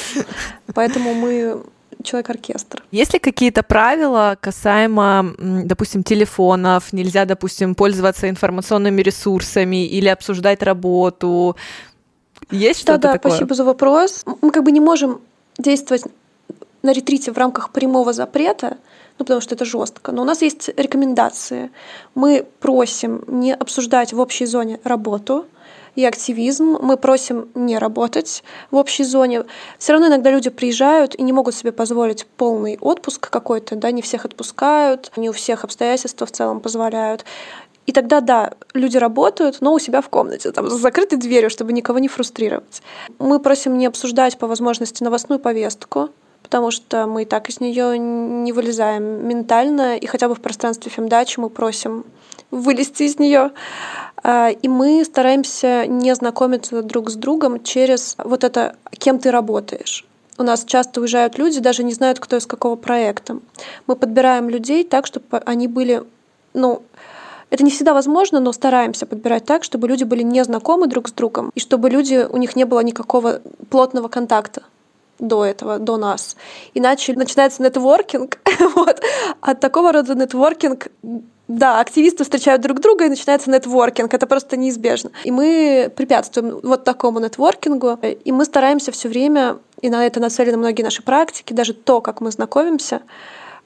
поэтому 0.74 1.14
мы 1.14 1.62
человек-оркестр. 2.02 2.82
Есть 2.90 3.12
ли 3.12 3.18
какие-то 3.18 3.62
правила 3.62 4.36
касаемо, 4.40 5.34
допустим, 5.38 6.02
телефонов? 6.02 6.92
Нельзя, 6.92 7.24
допустим, 7.24 7.74
пользоваться 7.74 8.28
информационными 8.28 9.02
ресурсами 9.02 9.86
или 9.86 10.08
обсуждать 10.08 10.62
работу? 10.62 11.56
Есть 12.50 12.80
что-то 12.80 12.98
да, 12.98 13.08
да, 13.08 13.12
такое? 13.14 13.32
спасибо 13.32 13.54
за 13.54 13.64
вопрос. 13.64 14.24
Мы 14.42 14.50
как 14.50 14.64
бы 14.64 14.72
не 14.72 14.80
можем 14.80 15.20
действовать 15.58 16.04
на 16.82 16.92
ретрите 16.92 17.32
в 17.32 17.38
рамках 17.38 17.70
прямого 17.70 18.12
запрета, 18.12 18.78
ну, 19.18 19.24
потому 19.24 19.40
что 19.40 19.54
это 19.54 19.64
жестко. 19.64 20.12
Но 20.12 20.22
у 20.22 20.24
нас 20.24 20.42
есть 20.42 20.70
рекомендации. 20.76 21.70
Мы 22.14 22.46
просим 22.60 23.24
не 23.26 23.52
обсуждать 23.52 24.12
в 24.12 24.20
общей 24.20 24.46
зоне 24.46 24.78
работу, 24.84 25.46
и 25.98 26.04
активизм. 26.04 26.78
Мы 26.80 26.96
просим 26.96 27.48
не 27.56 27.76
работать 27.76 28.44
в 28.70 28.76
общей 28.76 29.02
зоне. 29.02 29.42
Все 29.78 29.92
равно 29.92 30.06
иногда 30.06 30.30
люди 30.30 30.48
приезжают 30.48 31.16
и 31.16 31.22
не 31.24 31.32
могут 31.32 31.56
себе 31.56 31.72
позволить 31.72 32.24
полный 32.36 32.78
отпуск 32.80 33.28
какой-то, 33.28 33.74
да, 33.74 33.90
не 33.90 34.00
всех 34.00 34.24
отпускают, 34.24 35.10
не 35.16 35.28
у 35.28 35.32
всех 35.32 35.64
обстоятельства 35.64 36.24
в 36.24 36.30
целом 36.30 36.60
позволяют. 36.60 37.24
И 37.86 37.92
тогда, 37.92 38.20
да, 38.20 38.52
люди 38.74 38.96
работают, 38.96 39.56
но 39.60 39.72
у 39.74 39.80
себя 39.80 40.00
в 40.00 40.08
комнате, 40.08 40.52
там, 40.52 40.70
за 40.70 40.76
закрытой 40.76 41.16
дверью, 41.16 41.50
чтобы 41.50 41.72
никого 41.72 41.98
не 41.98 42.06
фрустрировать. 42.06 42.80
Мы 43.18 43.40
просим 43.40 43.76
не 43.76 43.86
обсуждать 43.86 44.38
по 44.38 44.46
возможности 44.46 45.02
новостную 45.02 45.40
повестку, 45.40 46.10
потому 46.44 46.70
что 46.70 47.08
мы 47.08 47.22
и 47.22 47.24
так 47.24 47.48
из 47.48 47.58
нее 47.58 47.98
не 47.98 48.52
вылезаем 48.52 49.26
ментально, 49.26 49.96
и 49.96 50.06
хотя 50.06 50.28
бы 50.28 50.36
в 50.36 50.40
пространстве 50.40 50.92
фемдачи 50.92 51.40
мы 51.40 51.50
просим 51.50 52.04
вылезти 52.50 53.04
из 53.04 53.18
нее. 53.18 53.52
А, 54.22 54.50
и 54.50 54.68
мы 54.68 55.04
стараемся 55.04 55.86
не 55.86 56.14
знакомиться 56.14 56.82
друг 56.82 57.10
с 57.10 57.14
другом 57.14 57.62
через 57.62 58.14
вот 58.22 58.44
это, 58.44 58.76
кем 58.90 59.18
ты 59.18 59.30
работаешь. 59.30 60.04
У 60.38 60.44
нас 60.44 60.64
часто 60.64 61.00
уезжают 61.00 61.36
люди, 61.36 61.60
даже 61.60 61.82
не 61.82 61.92
знают, 61.92 62.20
кто 62.20 62.36
из 62.36 62.46
какого 62.46 62.76
проекта. 62.76 63.38
Мы 63.86 63.96
подбираем 63.96 64.48
людей 64.48 64.84
так, 64.84 65.06
чтобы 65.06 65.38
они 65.44 65.66
были, 65.66 66.04
ну, 66.54 66.82
это 67.50 67.64
не 67.64 67.70
всегда 67.70 67.94
возможно, 67.94 68.38
но 68.40 68.52
стараемся 68.52 69.06
подбирать 69.06 69.44
так, 69.44 69.64
чтобы 69.64 69.88
люди 69.88 70.04
были 70.04 70.22
не 70.22 70.44
знакомы 70.44 70.86
друг 70.86 71.08
с 71.08 71.12
другом, 71.12 71.50
и 71.54 71.60
чтобы 71.60 71.90
люди, 71.90 72.26
у 72.28 72.36
них 72.36 72.56
не 72.56 72.64
было 72.64 72.80
никакого 72.80 73.40
плотного 73.70 74.08
контакта 74.08 74.62
до 75.18 75.44
этого, 75.44 75.78
до 75.78 75.96
нас. 75.96 76.36
Иначе 76.74 77.14
начинается 77.14 77.62
нетворкинг. 77.62 78.38
вот. 78.76 79.00
От 79.40 79.60
такого 79.60 79.92
рода 79.92 80.14
нетворкинг 80.14 80.88
да, 81.48 81.80
активисты 81.80 82.24
встречают 82.24 82.60
друг 82.60 82.80
друга, 82.80 83.06
и 83.06 83.08
начинается 83.08 83.50
нетворкинг. 83.50 84.12
Это 84.12 84.26
просто 84.26 84.56
неизбежно. 84.58 85.10
И 85.24 85.30
мы 85.30 85.90
препятствуем 85.96 86.60
вот 86.62 86.84
такому 86.84 87.20
нетворкингу, 87.20 87.98
и 88.02 88.32
мы 88.32 88.44
стараемся 88.44 88.92
все 88.92 89.08
время, 89.08 89.58
и 89.80 89.88
на 89.88 90.06
это 90.06 90.20
нацелены 90.20 90.58
многие 90.58 90.82
наши 90.82 91.02
практики, 91.02 91.54
даже 91.54 91.72
то, 91.72 92.02
как 92.02 92.20
мы 92.20 92.30
знакомимся, 92.30 93.00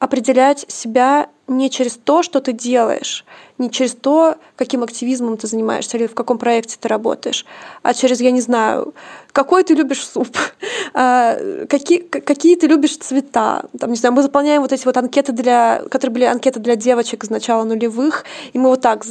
определять 0.03 0.65
себя 0.67 1.29
не 1.47 1.71
через 1.71 1.93
то, 1.93 2.25
что 2.25 2.41
ты 2.41 2.53
делаешь, 2.53 3.25
не 3.59 3.71
через 3.71 3.95
то, 3.95 4.35
каким 4.57 4.83
активизмом 4.83 5.37
ты 5.37 5.47
занимаешься 5.47 5.97
или 5.97 6.09
в 6.09 6.15
каком 6.15 6.39
проекте 6.39 6.77
ты 6.81 6.89
работаешь, 6.89 7.47
а 7.85 7.95
через, 7.95 8.21
я 8.21 8.33
не 8.33 8.41
знаю, 8.41 8.95
какой 9.31 9.63
ты 9.63 9.75
любишь 9.75 10.05
суп, 10.05 10.37
а, 10.95 11.37
какие, 11.69 11.99
какие 12.01 12.57
ты 12.57 12.67
любишь 12.67 12.97
цвета. 12.97 13.67
Там, 13.79 13.91
не 13.91 13.97
знаю, 13.97 14.13
мы 14.13 14.23
заполняем 14.23 14.63
вот 14.63 14.73
эти 14.73 14.85
вот 14.87 14.97
анкеты 14.97 15.31
для, 15.31 15.85
которые 15.89 16.15
были 16.15 16.25
анкеты 16.25 16.59
для 16.59 16.75
девочек 16.75 17.23
с 17.23 17.31
начала 17.31 17.63
нулевых, 17.63 18.25
и 18.53 18.59
мы 18.59 18.71
вот 18.71 18.81
так 18.81 19.05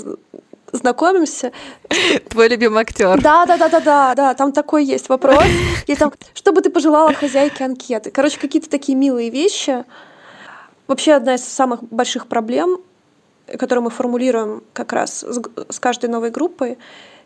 знакомимся. 0.74 1.53
Твой 2.29 2.50
любимый 2.50 2.81
актер. 2.81 3.21
Да, 3.21 3.45
да, 3.45 3.55
да, 3.55 3.69
да, 3.69 3.79
да, 3.79 4.15
да. 4.15 4.33
Там 4.33 4.51
такой 4.51 4.83
есть 4.83 5.07
вопрос. 5.07 5.43
Есть 5.88 6.00
там, 6.00 6.12
что 6.33 6.51
бы 6.51 6.62
ты 6.62 6.69
пожелала 6.69 7.13
хозяйке 7.13 7.63
анкеты? 7.63 8.12
Короче, 8.12 8.38
какие-то 8.38 8.69
такие 8.69 8.98
милые 8.98 9.29
вещи. 9.29 9.86
Вообще 10.91 11.13
одна 11.13 11.36
из 11.36 11.45
самых 11.45 11.83
больших 11.83 12.27
проблем, 12.27 12.81
которую 13.48 13.86
мы 13.86 13.91
формулируем 13.91 14.62
как 14.74 14.91
раз 14.91 15.24
с 15.24 15.79
каждой 15.79 16.10
новой 16.10 16.31
группой, 16.31 16.77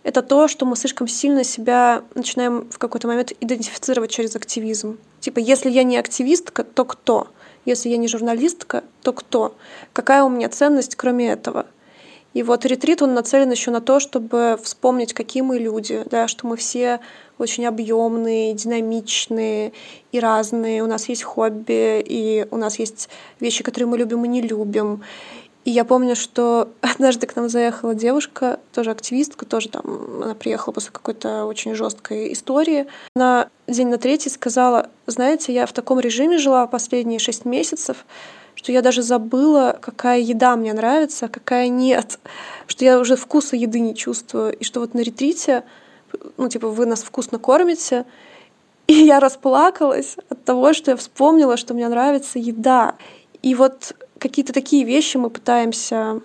это 0.03 0.21
то, 0.21 0.47
что 0.47 0.67
мы 0.67 0.75
слишком 0.75 1.07
сильно 1.07 1.43
себя 1.43 2.03
начинаем 2.13 2.69
в 2.69 2.77
какой-то 2.77 3.07
момент 3.07 3.31
идентифицировать 3.41 4.11
через 4.11 4.35
активизм. 4.35 4.99
Типа, 5.19 5.39
если 5.39 5.71
я 5.71 5.81
не 5.81 5.97
активистка, 5.97 6.63
то 6.63 6.85
кто? 6.85 7.29
Если 7.65 7.89
я 7.89 7.97
не 7.97 8.07
журналистка, 8.07 8.83
то 9.01 9.13
кто? 9.13 9.55
Какая 9.93 10.23
у 10.23 10.29
меня 10.29 10.47
ценность, 10.49 10.95
кроме 10.95 11.29
этого? 11.29 11.65
И 12.35 12.43
вот 12.43 12.65
ретрит, 12.65 13.01
он 13.01 13.13
нацелен 13.13 13.49
еще 13.49 13.71
на 13.71 13.79
то, 13.79 14.01
чтобы 14.01 14.59
вспомнить, 14.61 15.13
какие 15.13 15.41
мы 15.41 15.57
люди, 15.57 16.03
да, 16.11 16.27
что 16.27 16.45
мы 16.47 16.57
все 16.57 16.99
очень 17.37 17.65
объемные, 17.65 18.53
динамичные 18.53 19.71
и 20.11 20.19
разные. 20.19 20.83
У 20.83 20.85
нас 20.85 21.07
есть 21.07 21.23
хобби, 21.23 22.01
и 22.01 22.45
у 22.51 22.57
нас 22.57 22.77
есть 22.77 23.07
вещи, 23.39 23.63
которые 23.63 23.87
мы 23.87 23.97
любим 23.97 24.25
и 24.25 24.27
не 24.27 24.41
любим. 24.41 25.01
И 25.63 25.71
я 25.71 25.85
помню, 25.85 26.17
что 26.17 26.67
однажды 26.81 27.25
к 27.25 27.37
нам 27.37 27.47
заехала 27.47 27.95
девушка, 27.95 28.59
тоже 28.73 28.91
активистка, 28.91 29.45
тоже 29.45 29.69
там, 29.69 29.83
она 30.21 30.35
приехала 30.35 30.73
после 30.73 30.91
какой-то 30.91 31.45
очень 31.45 31.73
жесткой 31.73 32.33
истории. 32.33 32.87
На 33.15 33.47
день 33.65 33.87
на 33.87 33.97
третий 33.97 34.29
сказала, 34.29 34.89
знаете, 35.07 35.53
я 35.53 35.65
в 35.65 35.71
таком 35.71 36.01
режиме 36.01 36.37
жила 36.37 36.67
последние 36.67 37.19
шесть 37.19 37.45
месяцев, 37.45 38.05
что 38.65 38.71
я 38.71 38.81
даже 38.81 39.03
забыла, 39.03 39.77
какая 39.79 40.19
еда 40.19 40.55
мне 40.55 40.73
нравится, 40.73 41.27
какая 41.27 41.67
нет, 41.67 42.17
что 42.65 42.83
я 42.83 42.99
уже 42.99 43.15
вкуса 43.15 43.55
еды 43.55 43.79
не 43.79 43.93
чувствую, 43.93 44.57
и 44.57 44.63
что 44.63 44.79
вот 44.79 44.95
на 44.95 45.01
ретрите, 45.01 45.63
ну, 46.37 46.49
типа, 46.49 46.69
вы 46.69 46.87
нас 46.87 47.03
вкусно 47.03 47.37
кормите, 47.37 48.05
и 48.87 48.93
я 49.05 49.19
расплакалась 49.19 50.17
от 50.29 50.43
того, 50.45 50.73
что 50.73 50.89
я 50.89 50.97
вспомнила, 50.97 51.57
что 51.57 51.75
мне 51.75 51.87
нравится 51.87 52.39
еда. 52.39 52.95
И 53.43 53.53
вот 53.53 53.95
какие-то 54.17 54.51
такие 54.51 54.83
вещи 54.83 55.17
мы 55.17 55.29
пытаемся 55.29 56.21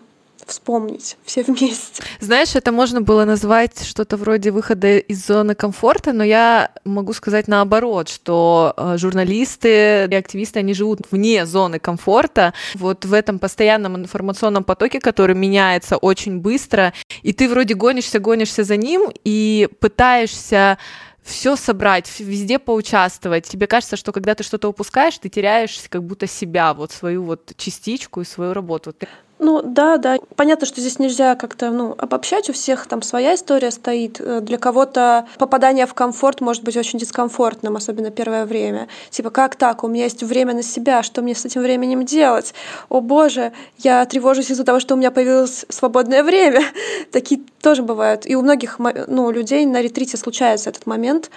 вспомнить 0.51 1.17
все 1.25 1.43
вместе. 1.43 2.03
Знаешь, 2.21 2.55
это 2.55 2.73
можно 2.73 3.01
было 3.01 3.25
назвать 3.25 3.85
что-то 3.85 4.17
вроде 4.17 4.51
выхода 4.51 4.99
из 4.99 5.27
зоны 5.27 5.55
комфорта, 5.55 6.13
но 6.13 6.25
я 6.25 6.71
могу 6.85 7.13
сказать 7.13 7.49
наоборот, 7.49 8.09
что 8.09 8.75
э, 8.77 8.97
журналисты 8.99 10.07
и 10.11 10.15
активисты, 10.15 10.59
они 10.59 10.75
живут 10.75 11.01
вне 11.11 11.47
зоны 11.47 11.79
комфорта, 11.79 12.53
вот 12.75 13.05
в 13.05 13.13
этом 13.13 13.39
постоянном 13.39 13.97
информационном 13.97 14.65
потоке, 14.65 15.01
который 15.01 15.35
меняется 15.35 15.97
очень 15.97 16.39
быстро, 16.39 16.93
и 17.23 17.33
ты 17.33 17.49
вроде 17.49 17.75
гонишься, 17.75 18.19
гонишься 18.19 18.65
за 18.65 18.77
ним 18.77 19.11
и 19.25 19.69
пытаешься 19.81 20.79
все 21.23 21.57
собрать, 21.57 22.11
везде 22.19 22.59
поучаствовать. 22.59 23.47
Тебе 23.47 23.67
кажется, 23.67 23.97
что 23.97 24.13
когда 24.13 24.35
ты 24.35 24.43
что-то 24.43 24.69
упускаешь, 24.69 25.19
ты 25.19 25.29
теряешь 25.29 25.81
как 25.89 26.03
будто 26.03 26.27
себя, 26.27 26.75
вот 26.75 26.93
свою 26.93 27.23
вот 27.23 27.53
частичку 27.57 28.21
и 28.21 28.25
свою 28.25 28.53
работу. 28.53 28.95
Ну 29.43 29.63
да, 29.63 29.97
да. 29.97 30.19
Понятно, 30.37 30.67
что 30.67 30.83
здесь 30.83 30.99
нельзя 30.99 31.35
как-то 31.35 31.71
ну, 31.71 31.95
обобщать, 31.97 32.51
у 32.51 32.53
всех 32.53 32.87
там 32.87 33.01
своя 33.01 33.35
история 33.35 33.71
стоит. 33.71 34.21
Э, 34.21 34.41
для 34.43 34.59
кого-то 34.59 35.27
попадание 35.39 35.87
в 35.87 35.95
комфорт 35.95 36.43
может 36.43 36.63
быть 36.63 36.77
очень 36.77 36.99
дискомфортным, 36.99 37.75
особенно 37.75 38.11
первое 38.11 38.45
время. 38.45 38.89
Типа, 39.09 39.31
как 39.31 39.57
так? 39.57 39.83
У 39.83 39.89
меня 39.89 40.05
есть 40.05 40.23
время 40.23 40.53
на 40.53 40.63
себя, 40.63 41.03
что 41.03 41.23
мне 41.23 41.35
с 41.35 41.47
этим 41.47 41.63
временем 41.63 42.05
делать? 42.05 42.53
О 42.91 43.01
боже, 43.01 43.53
я 43.79 44.05
тревожусь 44.05 44.51
из-за 44.51 44.63
того, 44.63 44.79
что 44.79 44.95
у 44.95 44.99
меня 44.99 45.11
появилось 45.11 45.65
свободное 45.71 46.23
время. 46.23 46.61
Такие 47.11 47.41
тоже 47.63 47.83
бывают. 47.83 48.27
И 48.27 48.37
у 48.37 48.43
многих 48.43 48.79
ну, 48.79 49.31
людей 49.31 49.65
на 49.65 49.81
ретрите 49.81 50.19
случается 50.19 50.69
этот 50.69 50.85
момент, 50.85 51.31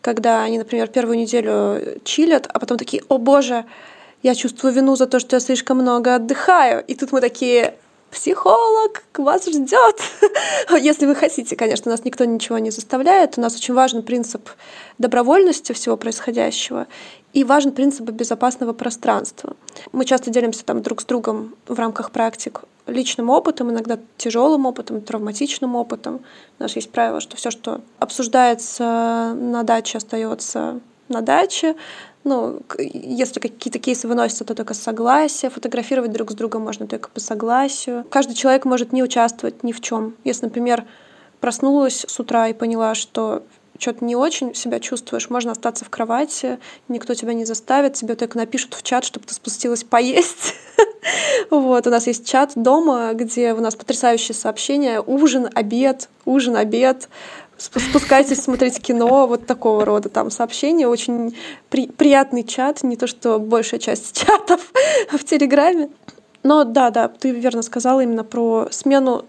когда 0.00 0.42
они, 0.42 0.58
например, 0.58 0.88
первую 0.88 1.16
неделю 1.18 2.00
чилят, 2.02 2.48
а 2.52 2.58
потом 2.58 2.78
такие, 2.78 3.04
о 3.08 3.18
боже, 3.18 3.64
я 4.24 4.34
чувствую 4.34 4.72
вину 4.72 4.96
за 4.96 5.06
то, 5.06 5.20
что 5.20 5.36
я 5.36 5.40
слишком 5.40 5.78
много 5.78 6.14
отдыхаю. 6.14 6.82
И 6.86 6.94
тут 6.94 7.12
мы 7.12 7.20
такие, 7.20 7.74
психолог 8.10 9.02
вас 9.18 9.46
ждет. 9.46 10.00
Если 10.80 11.04
вы 11.04 11.14
хотите, 11.14 11.56
конечно, 11.56 11.90
нас 11.90 12.04
никто 12.04 12.24
ничего 12.24 12.58
не 12.58 12.70
заставляет. 12.70 13.36
У 13.36 13.42
нас 13.42 13.54
очень 13.54 13.74
важен 13.74 14.02
принцип 14.02 14.48
добровольности 14.98 15.72
всего 15.72 15.98
происходящего 15.98 16.86
и 17.34 17.44
важен 17.44 17.72
принцип 17.72 18.08
безопасного 18.08 18.72
пространства. 18.72 19.56
Мы 19.92 20.06
часто 20.06 20.30
делимся 20.30 20.64
там 20.64 20.80
друг 20.80 21.02
с 21.02 21.04
другом 21.04 21.54
в 21.66 21.78
рамках 21.78 22.10
практик 22.10 22.62
личным 22.86 23.28
опытом, 23.28 23.70
иногда 23.70 23.98
тяжелым 24.16 24.64
опытом, 24.64 25.02
травматичным 25.02 25.74
опытом. 25.74 26.20
У 26.58 26.62
нас 26.62 26.74
есть 26.76 26.90
правило, 26.90 27.20
что 27.20 27.36
все, 27.36 27.50
что 27.50 27.82
обсуждается 27.98 29.34
на 29.38 29.64
даче, 29.64 29.98
остается 29.98 30.80
на 31.08 31.20
даче. 31.20 31.76
Ну, 32.24 32.60
если 32.78 33.38
какие-то 33.38 33.78
кейсы 33.78 34.08
выносятся, 34.08 34.44
то 34.44 34.54
только 34.54 34.72
согласие. 34.72 35.50
Фотографировать 35.50 36.10
друг 36.10 36.30
с 36.30 36.34
другом 36.34 36.62
можно 36.62 36.86
только 36.86 37.10
по 37.10 37.20
согласию. 37.20 38.04
Каждый 38.10 38.34
человек 38.34 38.64
может 38.64 38.92
не 38.92 39.02
участвовать 39.02 39.62
ни 39.62 39.72
в 39.72 39.80
чем. 39.82 40.16
Если, 40.24 40.46
например, 40.46 40.84
проснулась 41.40 42.06
с 42.08 42.18
утра 42.18 42.48
и 42.48 42.54
поняла, 42.54 42.94
что 42.94 43.42
что-то 43.78 44.04
не 44.04 44.16
очень 44.16 44.54
себя 44.54 44.80
чувствуешь, 44.80 45.30
можно 45.30 45.52
остаться 45.52 45.84
в 45.84 45.90
кровати, 45.90 46.58
никто 46.88 47.14
тебя 47.14 47.34
не 47.34 47.44
заставит, 47.44 47.94
тебе 47.94 48.14
только 48.14 48.38
напишут 48.38 48.74
в 48.74 48.82
чат, 48.82 49.04
чтобы 49.04 49.26
ты 49.26 49.34
спустилась 49.34 49.84
поесть. 49.84 50.54
Вот, 51.50 51.86
у 51.86 51.90
нас 51.90 52.06
есть 52.06 52.26
чат 52.26 52.52
дома, 52.54 53.12
где 53.12 53.52
у 53.52 53.60
нас 53.60 53.76
потрясающие 53.76 54.34
сообщения, 54.34 55.02
ужин, 55.02 55.50
обед, 55.54 56.08
ужин, 56.24 56.56
обед, 56.56 57.10
спускайтесь 57.72 58.42
смотреть 58.42 58.80
кино, 58.80 59.26
вот 59.26 59.46
такого 59.46 59.84
рода 59.84 60.08
там 60.08 60.30
сообщения. 60.30 60.86
Очень 60.86 61.36
при, 61.70 61.86
приятный 61.86 62.44
чат, 62.44 62.82
не 62.82 62.96
то 62.96 63.06
что 63.06 63.38
большая 63.38 63.80
часть 63.80 64.16
чатов 64.26 64.72
в 65.10 65.24
Телеграме. 65.24 65.90
Но 66.42 66.64
да, 66.64 66.90
да, 66.90 67.08
ты 67.08 67.30
верно 67.30 67.62
сказала 67.62 68.02
именно 68.02 68.24
про 68.24 68.68
смену 68.70 69.24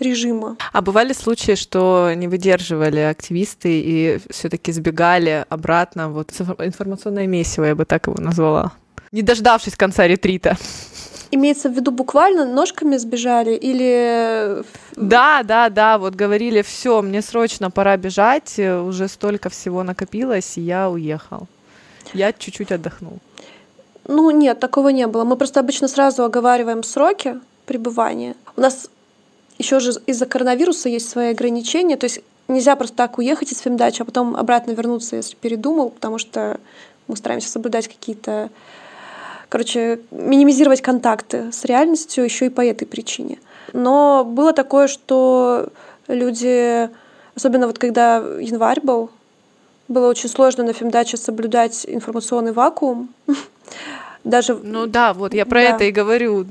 режима. 0.00 0.56
А 0.72 0.82
бывали 0.82 1.12
случаи, 1.12 1.54
что 1.54 2.12
не 2.14 2.28
выдерживали 2.28 2.98
активисты 2.98 3.80
и 3.80 4.20
все-таки 4.30 4.72
сбегали 4.72 5.44
обратно? 5.48 6.08
Вот 6.08 6.32
информационное 6.58 7.26
месиво, 7.26 7.64
я 7.64 7.74
бы 7.74 7.84
так 7.84 8.06
его 8.08 8.20
назвала. 8.20 8.72
Не 9.12 9.22
дождавшись 9.22 9.76
конца 9.76 10.06
ретрита. 10.06 10.56
Имеется 11.30 11.68
в 11.68 11.72
виду 11.72 11.90
буквально 11.90 12.44
ножками 12.44 12.96
сбежали 12.96 13.54
или... 13.54 14.62
Да, 14.96 15.42
да, 15.42 15.68
да, 15.68 15.98
вот 15.98 16.14
говорили, 16.14 16.62
все, 16.62 17.02
мне 17.02 17.22
срочно 17.22 17.70
пора 17.70 17.96
бежать, 17.96 18.58
э, 18.58 18.80
уже 18.80 19.08
столько 19.08 19.48
всего 19.48 19.82
накопилось, 19.82 20.58
и 20.58 20.60
я 20.60 20.90
уехал. 20.90 21.46
Я 22.12 22.32
чуть-чуть 22.32 22.72
отдохнул. 22.72 23.18
Ну, 24.06 24.30
нет, 24.30 24.60
такого 24.60 24.90
не 24.90 25.06
было. 25.06 25.24
Мы 25.24 25.36
просто 25.36 25.60
обычно 25.60 25.88
сразу 25.88 26.24
оговариваем 26.24 26.82
сроки 26.82 27.40
пребывания. 27.66 28.36
У 28.56 28.60
нас 28.60 28.90
еще 29.58 29.80
же 29.80 29.92
из-за 30.06 30.26
коронавируса 30.26 30.88
есть 30.88 31.08
свои 31.08 31.30
ограничения, 31.30 31.96
то 31.96 32.04
есть 32.04 32.20
нельзя 32.48 32.76
просто 32.76 32.96
так 32.96 33.18
уехать 33.18 33.52
из 33.52 33.60
фемдачи, 33.60 34.02
а 34.02 34.04
потом 34.04 34.36
обратно 34.36 34.72
вернуться, 34.72 35.16
если 35.16 35.36
передумал, 35.36 35.90
потому 35.90 36.18
что 36.18 36.60
мы 37.06 37.16
стараемся 37.16 37.48
соблюдать 37.48 37.88
какие-то 37.88 38.50
короче, 39.54 40.00
минимизировать 40.10 40.82
контакты 40.82 41.52
с 41.52 41.64
реальностью 41.64 42.24
еще 42.24 42.46
и 42.46 42.48
по 42.48 42.60
этой 42.60 42.86
причине. 42.86 43.38
Но 43.72 44.24
было 44.24 44.52
такое, 44.52 44.88
что 44.88 45.68
люди, 46.08 46.90
особенно 47.36 47.68
вот 47.68 47.78
когда 47.78 48.16
январь 48.16 48.80
был, 48.80 49.10
было 49.86 50.08
очень 50.08 50.28
сложно 50.28 50.64
на 50.64 50.72
фемдаче 50.72 51.16
соблюдать 51.16 51.86
информационный 51.86 52.50
вакуум. 52.50 53.10
Даже... 54.24 54.56
Ну 54.56 54.86
да, 54.86 55.12
вот 55.12 55.34
я 55.34 55.46
про 55.46 55.60
да. 55.60 55.68
это 55.68 55.84
и 55.84 55.92
говорю. 55.92 56.46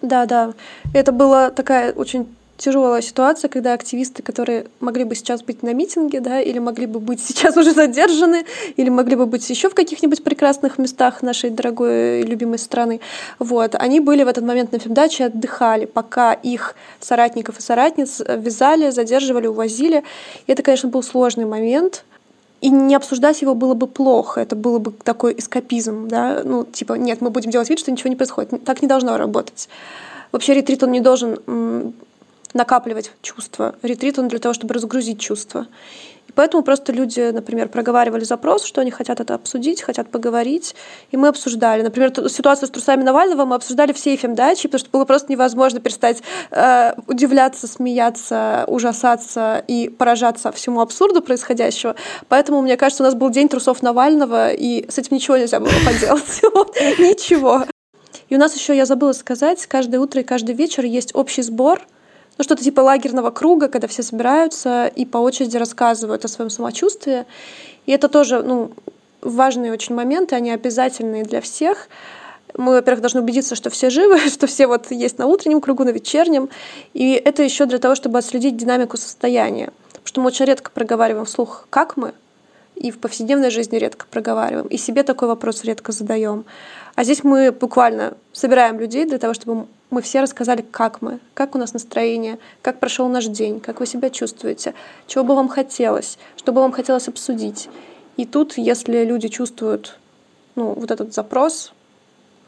Да, 0.00 0.24
да. 0.26 0.52
Это 0.94 1.10
была 1.10 1.50
такая 1.50 1.92
очень 1.94 2.32
тяжелая 2.58 3.02
ситуация, 3.02 3.48
когда 3.48 3.72
активисты, 3.72 4.22
которые 4.22 4.66
могли 4.80 5.04
бы 5.04 5.14
сейчас 5.14 5.42
быть 5.42 5.62
на 5.62 5.72
митинге, 5.72 6.20
да, 6.20 6.40
или 6.40 6.58
могли 6.58 6.86
бы 6.86 7.00
быть 7.00 7.20
сейчас 7.26 7.56
уже 7.56 7.72
задержаны, 7.72 8.44
или 8.76 8.88
могли 8.88 9.16
бы 9.16 9.26
быть 9.26 9.48
еще 9.48 9.68
в 9.68 9.74
каких-нибудь 9.74 10.24
прекрасных 10.24 10.78
местах 10.78 11.22
нашей 11.22 11.50
дорогой 11.50 12.20
и 12.20 12.22
любимой 12.24 12.58
страны, 12.58 13.00
вот, 13.38 13.74
они 13.74 14.00
были 14.00 14.22
в 14.22 14.28
этот 14.28 14.44
момент 14.44 14.72
на 14.72 14.78
фемдаче, 14.78 15.26
отдыхали, 15.26 15.84
пока 15.86 16.32
их 16.32 16.74
соратников 17.00 17.58
и 17.58 17.62
соратниц 17.62 18.20
вязали, 18.26 18.90
задерживали, 18.90 19.46
увозили. 19.46 20.04
И 20.46 20.52
это, 20.52 20.62
конечно, 20.62 20.88
был 20.88 21.02
сложный 21.02 21.44
момент, 21.44 22.04
и 22.60 22.70
не 22.70 22.94
обсуждать 22.94 23.42
его 23.42 23.54
было 23.54 23.74
бы 23.74 23.86
плохо, 23.86 24.40
это 24.40 24.56
было 24.56 24.78
бы 24.78 24.90
такой 24.90 25.34
эскапизм, 25.38 26.08
да, 26.08 26.40
ну, 26.42 26.64
типа, 26.64 26.94
нет, 26.94 27.20
мы 27.20 27.30
будем 27.30 27.50
делать 27.50 27.68
вид, 27.68 27.78
что 27.78 27.92
ничего 27.92 28.08
не 28.08 28.16
происходит. 28.16 28.64
Так 28.64 28.82
не 28.82 28.88
должно 28.88 29.16
работать. 29.18 29.68
Вообще 30.32 30.54
ретрит, 30.54 30.82
он 30.82 30.92
не 30.92 31.00
должен 31.00 31.94
накапливать 32.56 33.12
чувства. 33.22 33.74
Ретрит 33.82 34.18
он 34.18 34.28
для 34.28 34.38
того, 34.38 34.54
чтобы 34.54 34.74
разгрузить 34.74 35.20
чувства. 35.20 35.66
И 36.28 36.32
поэтому 36.32 36.62
просто 36.64 36.92
люди, 36.92 37.30
например, 37.30 37.68
проговаривали 37.68 38.24
запрос, 38.24 38.64
что 38.64 38.80
они 38.80 38.90
хотят 38.90 39.20
это 39.20 39.34
обсудить, 39.34 39.82
хотят 39.82 40.10
поговорить, 40.10 40.74
и 41.12 41.16
мы 41.16 41.28
обсуждали. 41.28 41.82
Например, 41.82 42.12
ситуацию 42.28 42.66
с 42.66 42.70
трусами 42.70 43.02
Навального 43.02 43.44
мы 43.44 43.54
обсуждали 43.54 43.92
все 43.92 44.16
дачи, 44.16 44.66
потому 44.66 44.80
что 44.80 44.90
было 44.90 45.04
просто 45.04 45.30
невозможно 45.30 45.78
перестать 45.78 46.22
э, 46.50 46.94
удивляться, 47.06 47.68
смеяться, 47.68 48.64
ужасаться 48.66 49.62
и 49.68 49.88
поражаться 49.88 50.50
всему 50.50 50.80
абсурду 50.80 51.22
происходящего. 51.22 51.94
Поэтому, 52.28 52.60
мне 52.60 52.76
кажется, 52.76 53.04
у 53.04 53.06
нас 53.06 53.14
был 53.14 53.30
день 53.30 53.48
трусов 53.48 53.82
Навального, 53.82 54.52
и 54.52 54.90
с 54.90 54.98
этим 54.98 55.16
ничего 55.16 55.36
нельзя 55.36 55.60
было 55.60 55.70
поделать. 55.84 56.42
Ничего. 56.98 57.64
И 58.28 58.34
у 58.34 58.38
нас 58.38 58.56
еще, 58.56 58.76
я 58.76 58.86
забыла 58.86 59.12
сказать, 59.12 59.64
каждое 59.66 60.00
утро 60.00 60.22
и 60.22 60.24
каждый 60.24 60.54
вечер 60.54 60.84
есть 60.84 61.14
общий 61.14 61.42
сбор— 61.42 61.86
ну, 62.38 62.44
что-то 62.44 62.62
типа 62.62 62.80
лагерного 62.80 63.30
круга, 63.30 63.68
когда 63.68 63.88
все 63.88 64.02
собираются 64.02 64.86
и 64.86 65.06
по 65.06 65.18
очереди 65.18 65.56
рассказывают 65.56 66.24
о 66.24 66.28
своем 66.28 66.50
самочувствии. 66.50 67.24
И 67.86 67.92
это 67.92 68.08
тоже 68.08 68.42
ну, 68.42 68.72
важные 69.22 69.72
очень 69.72 69.94
моменты, 69.94 70.34
они 70.34 70.50
обязательные 70.50 71.24
для 71.24 71.40
всех. 71.40 71.88
Мы, 72.54 72.72
во-первых, 72.72 73.00
должны 73.00 73.20
убедиться, 73.20 73.54
что 73.54 73.70
все 73.70 73.90
живы, 73.90 74.18
что 74.28 74.46
все 74.46 74.66
вот 74.66 74.90
есть 74.90 75.18
на 75.18 75.26
утреннем 75.26 75.60
кругу, 75.60 75.84
на 75.84 75.90
вечернем. 75.90 76.48
И 76.94 77.12
это 77.12 77.42
еще 77.42 77.66
для 77.66 77.78
того, 77.78 77.94
чтобы 77.94 78.18
отследить 78.18 78.56
динамику 78.56 78.96
состояния. 78.96 79.72
Потому 79.88 80.06
что 80.06 80.20
мы 80.20 80.26
очень 80.28 80.44
редко 80.44 80.70
проговариваем 80.70 81.24
вслух, 81.24 81.66
как 81.70 81.96
мы, 81.96 82.12
и 82.76 82.90
в 82.90 82.98
повседневной 82.98 83.50
жизни 83.50 83.76
редко 83.76 84.06
проговариваем, 84.10 84.66
и 84.66 84.76
себе 84.76 85.02
такой 85.02 85.28
вопрос 85.28 85.64
редко 85.64 85.92
задаем. 85.92 86.44
А 86.94 87.04
здесь 87.04 87.24
мы 87.24 87.50
буквально 87.50 88.14
собираем 88.32 88.78
людей 88.78 89.06
для 89.06 89.18
того, 89.18 89.34
чтобы 89.34 89.66
мы 89.90 90.02
все 90.02 90.20
рассказали, 90.20 90.62
как 90.62 91.02
мы, 91.02 91.20
как 91.34 91.54
у 91.54 91.58
нас 91.58 91.72
настроение, 91.72 92.38
как 92.62 92.80
прошел 92.80 93.08
наш 93.08 93.26
день, 93.26 93.60
как 93.60 93.80
вы 93.80 93.86
себя 93.86 94.10
чувствуете, 94.10 94.74
чего 95.06 95.24
бы 95.24 95.34
вам 95.34 95.48
хотелось, 95.48 96.18
что 96.36 96.52
бы 96.52 96.60
вам 96.60 96.72
хотелось 96.72 97.08
обсудить. 97.08 97.68
И 98.16 98.24
тут, 98.24 98.58
если 98.58 99.04
люди 99.04 99.28
чувствуют 99.28 99.98
ну, 100.54 100.72
вот 100.72 100.90
этот 100.90 101.14
запрос, 101.14 101.72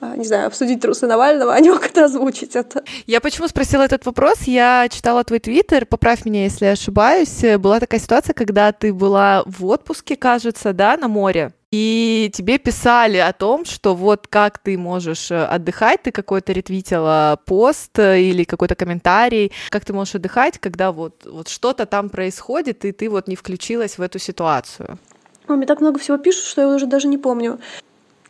не 0.00 0.24
знаю, 0.24 0.46
обсудить 0.46 0.80
трусы 0.80 1.06
Навального, 1.06 1.54
они 1.58 1.70
могут 1.70 1.96
озвучить 1.96 2.56
это. 2.56 2.82
Я 3.06 3.20
почему 3.20 3.48
спросила 3.48 3.82
этот 3.82 4.06
вопрос? 4.06 4.42
Я 4.42 4.88
читала 4.90 5.24
твой 5.24 5.40
твиттер, 5.40 5.86
поправь 5.86 6.24
меня, 6.24 6.44
если 6.44 6.66
я 6.66 6.72
ошибаюсь. 6.72 7.42
Была 7.58 7.80
такая 7.80 8.00
ситуация, 8.00 8.34
когда 8.34 8.72
ты 8.72 8.92
была 8.92 9.42
в 9.46 9.64
отпуске, 9.66 10.16
кажется, 10.16 10.72
да, 10.72 10.96
на 10.96 11.08
море, 11.08 11.52
и 11.70 12.30
тебе 12.32 12.58
писали 12.58 13.18
о 13.18 13.32
том, 13.34 13.66
что 13.66 13.94
вот 13.94 14.26
как 14.26 14.58
ты 14.58 14.78
можешь 14.78 15.30
э, 15.30 15.44
отдыхать, 15.44 16.02
ты 16.02 16.12
какой-то 16.12 16.52
ретвитила 16.52 17.38
пост 17.44 17.98
э, 17.98 18.22
или 18.22 18.44
какой-то 18.44 18.74
комментарий, 18.74 19.52
как 19.68 19.84
ты 19.84 19.92
можешь 19.92 20.14
отдыхать, 20.14 20.58
когда 20.58 20.92
вот, 20.92 21.26
вот 21.26 21.48
что-то 21.48 21.84
там 21.84 22.08
происходит, 22.08 22.86
и 22.86 22.92
ты 22.92 23.10
вот 23.10 23.28
не 23.28 23.36
включилась 23.36 23.98
в 23.98 24.02
эту 24.02 24.18
ситуацию. 24.18 24.98
Ой, 25.46 25.56
мне 25.56 25.66
так 25.66 25.82
много 25.82 25.98
всего 25.98 26.16
пишут, 26.16 26.44
что 26.44 26.62
я 26.62 26.68
уже 26.68 26.86
даже 26.86 27.06
не 27.06 27.18
помню. 27.18 27.58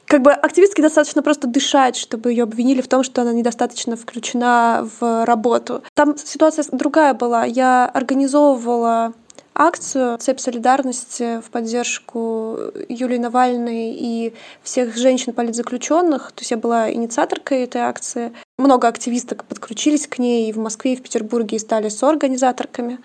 Как 0.08 0.22
бы 0.22 0.32
активистке 0.32 0.80
достаточно 0.80 1.22
просто 1.22 1.46
дышать, 1.46 1.94
чтобы 1.94 2.30
ее 2.30 2.44
обвинили 2.44 2.80
в 2.80 2.88
том, 2.88 3.02
что 3.02 3.20
она 3.20 3.32
недостаточно 3.32 3.94
включена 3.94 4.88
в 4.98 5.26
работу. 5.26 5.82
Там 5.94 6.16
ситуация 6.16 6.64
другая 6.72 7.12
была. 7.12 7.44
Я 7.44 7.84
организовывала 7.84 9.12
акцию 9.54 10.16
«Цепь 10.16 10.40
солидарности» 10.40 11.42
в 11.42 11.50
поддержку 11.50 12.58
Юлии 12.88 13.18
Навальной 13.18 13.92
и 13.92 14.32
всех 14.62 14.96
женщин-политзаключенных. 14.96 16.32
То 16.32 16.40
есть 16.40 16.52
я 16.52 16.56
была 16.56 16.90
инициаторкой 16.90 17.64
этой 17.64 17.82
акции. 17.82 18.32
Много 18.56 18.88
активисток 18.88 19.44
подключились 19.44 20.06
к 20.06 20.18
ней 20.18 20.48
и 20.48 20.52
в 20.52 20.56
Москве, 20.58 20.94
и 20.94 20.96
в 20.96 21.02
Петербурге, 21.02 21.56
и 21.56 21.60
стали 21.60 21.90
соорганизаторками. 21.90 22.98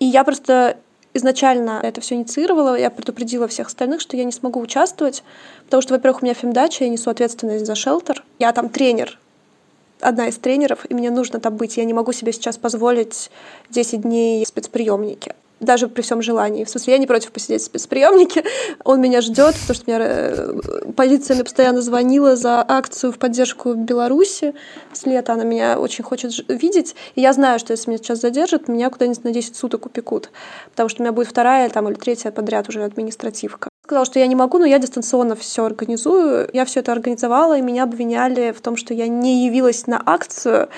И 0.00 0.06
я 0.06 0.24
просто 0.24 0.78
изначально 1.14 1.80
это 1.82 2.00
все 2.00 2.16
инициировала, 2.16 2.78
я 2.78 2.90
предупредила 2.90 3.48
всех 3.48 3.68
остальных, 3.68 4.00
что 4.00 4.16
я 4.16 4.24
не 4.24 4.32
смогу 4.32 4.60
участвовать, 4.60 5.22
потому 5.64 5.80
что, 5.80 5.94
во-первых, 5.94 6.22
у 6.22 6.24
меня 6.26 6.34
фемдача, 6.34 6.84
я 6.84 6.90
несу 6.90 7.08
ответственность 7.08 7.66
за 7.66 7.74
шелтер. 7.74 8.22
Я 8.38 8.52
там 8.52 8.68
тренер, 8.68 9.18
одна 10.00 10.28
из 10.28 10.36
тренеров, 10.36 10.84
и 10.88 10.94
мне 10.94 11.10
нужно 11.10 11.40
там 11.40 11.56
быть. 11.56 11.76
Я 11.76 11.84
не 11.84 11.94
могу 11.94 12.12
себе 12.12 12.32
сейчас 12.32 12.58
позволить 12.58 13.30
10 13.70 14.02
дней 14.02 14.44
в 14.44 14.48
спецприемнике 14.48 15.34
даже 15.64 15.88
при 15.88 16.02
всем 16.02 16.22
желании. 16.22 16.64
В 16.64 16.70
смысле, 16.70 16.94
я 16.94 16.98
не 16.98 17.06
против 17.06 17.32
посидеть 17.32 17.62
в 17.62 17.64
спецприемнике. 17.66 18.44
Он 18.84 19.00
меня 19.00 19.20
ждет, 19.20 19.54
потому 19.54 19.74
что 19.74 19.90
меня 19.90 19.98
э, 20.00 20.60
полиция 20.96 21.34
мне 21.34 21.44
постоянно 21.44 21.80
звонила 21.80 22.36
за 22.36 22.64
акцию 22.66 23.12
в 23.12 23.18
поддержку 23.18 23.74
Беларуси 23.74 24.54
с 24.92 25.06
лета. 25.06 25.32
Она 25.32 25.44
меня 25.44 25.78
очень 25.78 26.04
хочет 26.04 26.32
видеть. 26.48 26.94
И 27.14 27.20
я 27.20 27.32
знаю, 27.32 27.58
что 27.58 27.72
если 27.72 27.90
меня 27.90 27.98
сейчас 27.98 28.20
задержат, 28.20 28.68
меня 28.68 28.90
куда-нибудь 28.90 29.24
на 29.24 29.32
10 29.32 29.56
суток 29.56 29.86
упекут. 29.86 30.30
Потому 30.70 30.88
что 30.88 31.02
у 31.02 31.04
меня 31.04 31.12
будет 31.12 31.28
вторая 31.28 31.68
там, 31.68 31.88
или 31.88 31.94
третья 31.94 32.30
подряд 32.30 32.68
уже 32.68 32.84
административка. 32.84 33.68
Сказала, 33.84 34.06
что 34.06 34.18
я 34.18 34.26
не 34.26 34.34
могу, 34.34 34.58
но 34.58 34.64
я 34.64 34.78
дистанционно 34.78 35.36
все 35.36 35.66
организую. 35.66 36.48
Я 36.54 36.64
все 36.64 36.80
это 36.80 36.92
организовала, 36.92 37.58
и 37.58 37.60
меня 37.60 37.82
обвиняли 37.82 38.52
в 38.52 38.62
том, 38.62 38.78
что 38.78 38.94
я 38.94 39.08
не 39.08 39.44
явилась 39.44 39.86
на 39.86 40.02
акцию, 40.04 40.70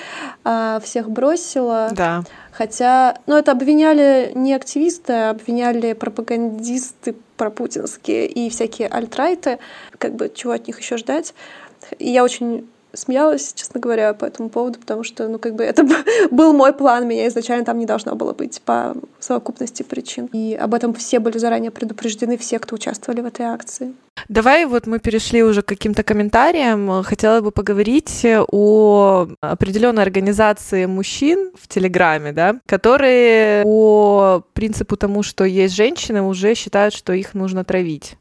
а 0.43 0.81
всех 0.83 1.09
бросила. 1.09 1.87
Да. 1.93 2.23
Хотя, 2.57 3.19
ну, 3.27 3.37
это 3.37 3.51
обвиняли 3.51 4.31
не 4.33 4.55
активисты, 4.55 5.13
а 5.13 5.29
обвиняли 5.29 5.93
пропагандисты 5.93 7.15
пропутинские 7.35 8.25
и 8.25 8.49
всякие 8.49 8.87
альтрайты. 8.87 9.59
Как 9.99 10.15
бы, 10.15 10.31
чего 10.33 10.53
от 10.53 10.65
них 10.65 10.79
еще 10.79 10.97
ждать? 10.97 11.35
И 11.99 12.09
я 12.09 12.23
очень 12.23 12.67
смеялась, 12.97 13.53
честно 13.55 13.79
говоря, 13.79 14.13
по 14.13 14.25
этому 14.25 14.49
поводу, 14.49 14.79
потому 14.79 15.03
что, 15.03 15.27
ну, 15.27 15.39
как 15.39 15.55
бы 15.55 15.63
это 15.63 15.85
был 16.31 16.53
мой 16.53 16.73
план, 16.73 17.07
меня 17.07 17.27
изначально 17.27 17.65
там 17.65 17.79
не 17.79 17.85
должно 17.85 18.15
было 18.15 18.33
быть 18.33 18.61
по 18.61 18.95
совокупности 19.19 19.83
причин. 19.83 20.29
И 20.33 20.55
об 20.55 20.73
этом 20.73 20.93
все 20.93 21.19
были 21.19 21.37
заранее 21.37 21.71
предупреждены, 21.71 22.37
все, 22.37 22.59
кто 22.59 22.75
участвовали 22.75 23.21
в 23.21 23.25
этой 23.25 23.45
акции. 23.45 23.93
Давай 24.29 24.65
вот 24.65 24.87
мы 24.87 24.99
перешли 24.99 25.43
уже 25.43 25.61
к 25.61 25.67
каким-то 25.67 26.03
комментариям. 26.03 27.03
Хотела 27.03 27.41
бы 27.41 27.51
поговорить 27.51 28.25
о 28.25 29.27
определенной 29.41 30.01
организации 30.01 30.85
мужчин 30.85 31.51
в 31.57 31.67
Телеграме, 31.67 32.31
да, 32.31 32.59
которые 32.65 33.63
по 33.63 34.43
принципу 34.53 34.97
тому, 34.97 35.21
что 35.23 35.43
есть 35.43 35.75
женщины, 35.75 36.21
уже 36.21 36.55
считают, 36.55 36.93
что 36.93 37.13
их 37.13 37.35
нужно 37.35 37.63
травить 37.63 38.17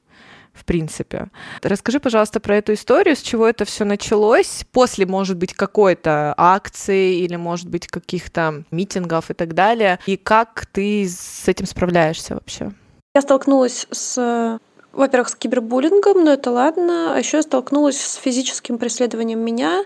в 0.56 0.64
принципе. 0.64 1.28
Расскажи, 1.62 2.00
пожалуйста, 2.00 2.40
про 2.40 2.56
эту 2.56 2.74
историю, 2.74 3.16
с 3.16 3.20
чего 3.20 3.46
это 3.46 3.64
все 3.64 3.84
началось, 3.84 4.64
после, 4.72 5.06
может 5.06 5.36
быть, 5.36 5.52
какой-то 5.54 6.34
акции 6.36 7.18
или, 7.18 7.36
может 7.36 7.68
быть, 7.68 7.86
каких-то 7.86 8.64
митингов 8.70 9.30
и 9.30 9.34
так 9.34 9.54
далее, 9.54 9.98
и 10.06 10.16
как 10.16 10.66
ты 10.66 11.06
с 11.08 11.46
этим 11.46 11.66
справляешься 11.66 12.34
вообще? 12.34 12.72
Я 13.14 13.22
столкнулась 13.22 13.86
с 13.90 14.58
во-первых, 14.96 15.28
с 15.28 15.34
кибербуллингом, 15.34 16.24
но 16.24 16.32
это 16.32 16.50
ладно. 16.50 17.14
А 17.14 17.18
еще 17.18 17.36
я 17.36 17.42
столкнулась 17.42 18.00
с 18.00 18.14
физическим 18.14 18.78
преследованием 18.78 19.40
меня 19.40 19.84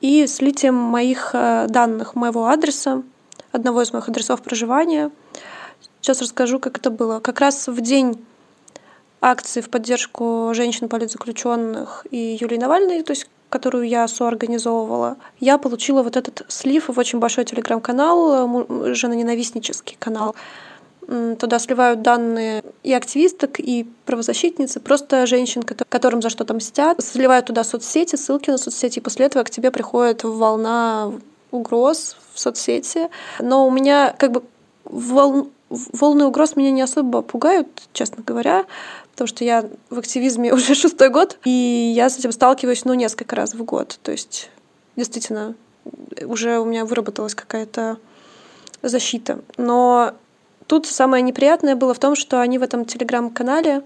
и 0.00 0.26
слитием 0.26 0.74
моих 0.74 1.30
э, 1.32 1.66
данных, 1.68 2.16
моего 2.16 2.48
адреса, 2.48 3.02
одного 3.52 3.82
из 3.82 3.92
моих 3.92 4.08
адресов 4.08 4.42
проживания. 4.42 5.10
Сейчас 6.00 6.20
расскажу, 6.20 6.58
как 6.58 6.78
это 6.78 6.90
было. 6.90 7.20
Как 7.20 7.40
раз 7.40 7.68
в 7.68 7.80
день 7.80 8.24
акции 9.20 9.60
в 9.60 9.70
поддержку 9.70 10.52
женщин 10.54 10.88
политзаключенных 10.88 12.06
и 12.10 12.38
Юлии 12.40 12.56
Навальной, 12.56 13.02
то 13.02 13.12
есть 13.12 13.28
которую 13.50 13.88
я 13.88 14.06
соорганизовывала, 14.08 15.16
я 15.40 15.58
получила 15.58 16.02
вот 16.02 16.16
этот 16.16 16.44
слив 16.48 16.88
в 16.88 16.98
очень 16.98 17.18
большой 17.18 17.44
телеграм-канал, 17.44 18.94
женоненавистнический 18.94 19.96
канал. 19.98 20.34
Туда 21.38 21.58
сливают 21.58 22.02
данные 22.02 22.62
и 22.82 22.92
активисток, 22.92 23.58
и 23.58 23.88
правозащитницы, 24.04 24.80
просто 24.80 25.24
женщин, 25.24 25.62
которым 25.62 26.20
за 26.20 26.28
что-то 26.28 26.52
мстят. 26.52 27.02
Сливают 27.02 27.46
туда 27.46 27.64
соцсети, 27.64 28.16
ссылки 28.16 28.50
на 28.50 28.58
соцсети, 28.58 28.98
и 28.98 29.02
после 29.02 29.24
этого 29.24 29.42
к 29.44 29.50
тебе 29.50 29.70
приходит 29.70 30.24
волна 30.24 31.12
угроз 31.50 32.18
в 32.34 32.38
соцсети. 32.38 33.08
Но 33.40 33.66
у 33.66 33.70
меня 33.70 34.14
как 34.18 34.32
бы 34.32 34.42
волн... 34.84 35.50
волны 35.70 36.26
угроз 36.26 36.56
меня 36.56 36.72
не 36.72 36.82
особо 36.82 37.22
пугают, 37.22 37.68
честно 37.94 38.22
говоря, 38.22 38.66
потому 39.18 39.26
что 39.26 39.44
я 39.44 39.64
в 39.90 39.98
активизме 39.98 40.54
уже 40.54 40.76
шестой 40.76 41.08
год, 41.10 41.38
и 41.44 41.92
я 41.94 42.08
с 42.08 42.18
этим 42.18 42.30
сталкиваюсь, 42.30 42.84
ну, 42.84 42.94
несколько 42.94 43.34
раз 43.34 43.54
в 43.54 43.64
год. 43.64 43.98
То 44.04 44.12
есть, 44.12 44.48
действительно, 44.94 45.56
уже 46.24 46.60
у 46.60 46.64
меня 46.64 46.84
выработалась 46.84 47.34
какая-то 47.34 47.98
защита. 48.82 49.40
Но 49.56 50.14
Тут 50.68 50.86
самое 50.86 51.22
неприятное 51.22 51.76
было 51.76 51.94
в 51.94 51.98
том, 51.98 52.14
что 52.14 52.42
они 52.42 52.58
в 52.58 52.62
этом 52.62 52.84
телеграм-канале, 52.84 53.82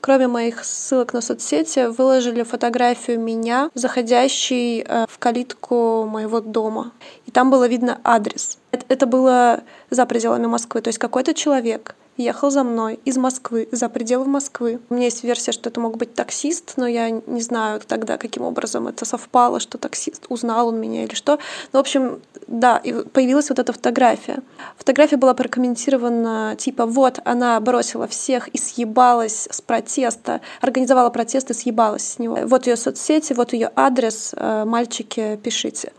кроме 0.00 0.28
моих 0.28 0.64
ссылок 0.64 1.12
на 1.12 1.20
соцсети, 1.20 1.88
выложили 1.88 2.42
фотографию 2.42 3.20
меня, 3.20 3.68
заходящей 3.74 4.80
э, 4.80 5.04
в 5.10 5.18
калитку 5.18 6.06
моего 6.06 6.40
дома. 6.40 6.92
И 7.26 7.30
там 7.30 7.50
было 7.50 7.68
видно 7.68 8.00
адрес. 8.02 8.56
Это 8.70 9.04
было 9.04 9.60
за 9.90 10.06
пределами 10.06 10.46
Москвы. 10.46 10.80
То 10.80 10.88
есть 10.88 10.98
какой-то 10.98 11.34
человек 11.34 11.96
ехал 12.22 12.50
за 12.50 12.64
мной 12.64 12.98
из 13.04 13.16
Москвы, 13.16 13.68
за 13.72 13.88
пределы 13.88 14.26
Москвы. 14.26 14.80
У 14.88 14.94
меня 14.94 15.06
есть 15.06 15.24
версия, 15.24 15.52
что 15.52 15.68
это 15.68 15.80
мог 15.80 15.96
быть 15.96 16.14
таксист, 16.14 16.74
но 16.76 16.86
я 16.86 17.10
не 17.10 17.42
знаю 17.42 17.80
тогда, 17.86 18.16
каким 18.18 18.42
образом 18.42 18.88
это 18.88 19.04
совпало, 19.04 19.60
что 19.60 19.78
таксист, 19.78 20.26
узнал 20.28 20.68
он 20.68 20.80
меня 20.80 21.04
или 21.04 21.14
что. 21.14 21.38
Ну, 21.72 21.78
в 21.78 21.80
общем, 21.80 22.20
да, 22.46 22.78
и 22.78 22.92
появилась 22.92 23.48
вот 23.48 23.58
эта 23.58 23.72
фотография. 23.72 24.42
Фотография 24.76 25.16
была 25.16 25.34
прокомментирована 25.34 26.56
типа 26.56 26.86
«Вот, 26.86 27.20
она 27.24 27.60
бросила 27.60 28.06
всех 28.06 28.48
и 28.48 28.58
съебалась 28.58 29.48
с 29.50 29.60
протеста, 29.60 30.40
организовала 30.60 31.10
протест 31.10 31.50
и 31.50 31.54
съебалась 31.54 32.12
с 32.12 32.18
него. 32.18 32.38
Вот 32.44 32.66
ее 32.66 32.76
соцсети, 32.76 33.32
вот 33.32 33.52
ее 33.52 33.70
адрес, 33.76 34.34
э, 34.36 34.64
мальчики, 34.64 35.38
пишите». 35.42 35.92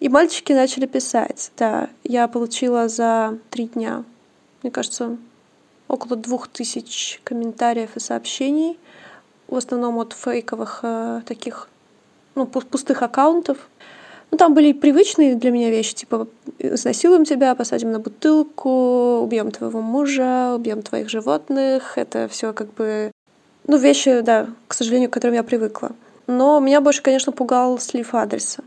И 0.00 0.08
мальчики 0.08 0.52
начали 0.52 0.86
писать. 0.86 1.50
Да, 1.56 1.88
я 2.02 2.28
получила 2.28 2.88
за 2.88 3.38
три 3.50 3.66
дня 3.66 4.04
мне 4.64 4.70
кажется, 4.70 5.18
около 5.94 6.16
двух 6.16 6.48
тысяч 6.48 7.20
комментариев 7.24 7.96
и 7.96 8.00
сообщений, 8.00 8.78
в 9.48 9.56
основном 9.56 9.98
от 9.98 10.12
фейковых 10.12 10.80
э, 10.82 11.22
таких, 11.26 11.68
ну, 12.34 12.46
пустых 12.46 13.02
аккаунтов. 13.02 13.58
Ну, 14.30 14.38
там 14.38 14.54
были 14.54 14.72
привычные 14.72 15.36
для 15.36 15.50
меня 15.50 15.70
вещи, 15.70 15.94
типа 15.94 16.26
изнасилуем 16.58 17.24
тебя, 17.24 17.54
посадим 17.54 17.92
на 17.92 18.00
бутылку, 18.00 19.20
убьем 19.20 19.50
твоего 19.50 19.80
мужа, 19.80 20.54
убьем 20.56 20.82
твоих 20.82 21.08
животных. 21.08 21.96
Это 21.96 22.28
все 22.28 22.52
как 22.52 22.74
бы, 22.74 23.12
ну, 23.66 23.76
вещи, 23.76 24.20
да, 24.20 24.48
к 24.66 24.74
сожалению, 24.74 25.08
к 25.08 25.12
которым 25.12 25.36
я 25.36 25.44
привыкла. 25.44 25.92
Но 26.26 26.58
меня 26.58 26.80
больше, 26.80 27.02
конечно, 27.02 27.32
пугал 27.32 27.78
слив 27.78 28.14
адреса. 28.14 28.64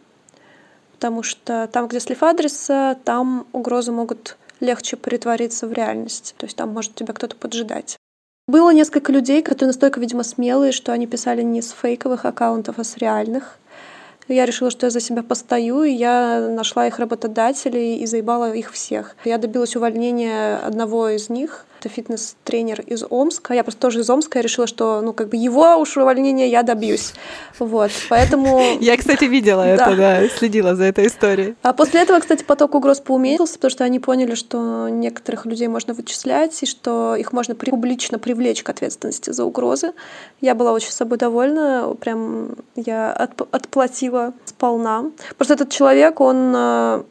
Потому 0.94 1.22
что 1.22 1.68
там, 1.72 1.88
где 1.88 2.00
слив 2.00 2.24
адреса, 2.24 2.98
там 3.04 3.46
угрозы 3.52 3.92
могут 3.92 4.38
легче 4.60 4.98
притвориться 4.98 5.68
в 5.68 5.74
реальность. 5.74 6.36
То 6.38 6.46
есть 6.46 6.58
там 6.58 6.70
может 6.70 6.96
тебя 6.96 7.14
кто-то 7.14 7.36
поджидать. 7.36 7.98
Было 8.48 8.72
несколько 8.72 9.12
людей, 9.12 9.42
которые 9.42 9.68
настолько, 9.68 10.00
видимо, 10.00 10.24
смелые, 10.24 10.72
что 10.72 10.94
они 10.94 11.06
писали 11.06 11.42
не 11.42 11.62
с 11.62 11.72
фейковых 11.72 12.24
аккаунтов, 12.24 12.80
а 12.80 12.84
с 12.84 12.98
реальных. 12.98 13.58
Я 14.30 14.46
решила, 14.46 14.70
что 14.72 14.86
я 14.86 14.90
за 14.90 15.00
себя 15.00 15.24
постою, 15.24 15.84
и 15.84 15.92
я 15.92 16.48
нашла 16.50 16.88
их 16.88 17.00
работодателей 17.00 17.98
и 17.98 18.06
заебала 18.06 18.54
их 18.54 18.72
всех. 18.72 19.16
Я 19.24 19.38
добилась 19.38 19.76
увольнения 19.76 20.58
одного 20.58 21.10
из 21.10 21.30
них, 21.30 21.66
это 21.80 21.90
фитнес-тренер 21.90 22.82
из 22.82 23.04
Омска. 23.10 23.54
Я 23.54 23.64
просто 23.64 23.82
тоже 23.82 24.02
из 24.02 24.10
Омска. 24.10 24.40
Я 24.40 24.44
решила, 24.44 24.68
что, 24.68 25.02
ну, 25.02 25.14
как 25.14 25.30
бы 25.30 25.38
его 25.38 25.76
уж 25.78 25.98
увольнения 25.98 26.50
я 26.50 26.64
добьюсь. 26.64 27.14
Вот, 27.60 27.92
поэтому... 28.10 28.62
Я, 28.80 28.98
кстати, 28.98 29.26
видела 29.26 29.62
это, 29.62 29.96
да, 29.96 30.28
следила 30.30 30.76
за 30.76 30.86
этой 30.86 31.08
историей. 31.08 31.56
А 31.62 31.74
после 31.74 32.02
этого, 32.02 32.20
кстати, 32.20 32.44
поток 32.44 32.76
угроз 32.76 33.00
поуменьшился, 33.00 33.56
потому 33.56 33.72
что 33.72 33.84
они 33.84 34.00
поняли, 34.00 34.36
что 34.36 34.90
некоторых 34.90 35.46
людей 35.46 35.68
можно 35.68 35.94
вычислять, 35.94 36.62
и 36.64 36.66
что 36.66 37.16
их 37.16 37.34
можно 37.34 37.56
публично 37.56 38.20
привлечь 38.20 38.64
к 38.64 38.70
ответственности 38.70 39.32
за 39.32 39.44
угрозы. 39.44 39.94
Я 40.42 40.56
была 40.56 40.72
очень 40.72 40.92
собой 40.92 41.18
довольна, 41.18 41.96
прям 42.00 42.56
я 42.76 43.12
отплатила 43.12 44.34
сполна. 44.46 45.06
Просто 45.38 45.56
этот 45.56 45.70
человек, 45.70 46.20
он 46.20 46.54
э, 46.56 47.04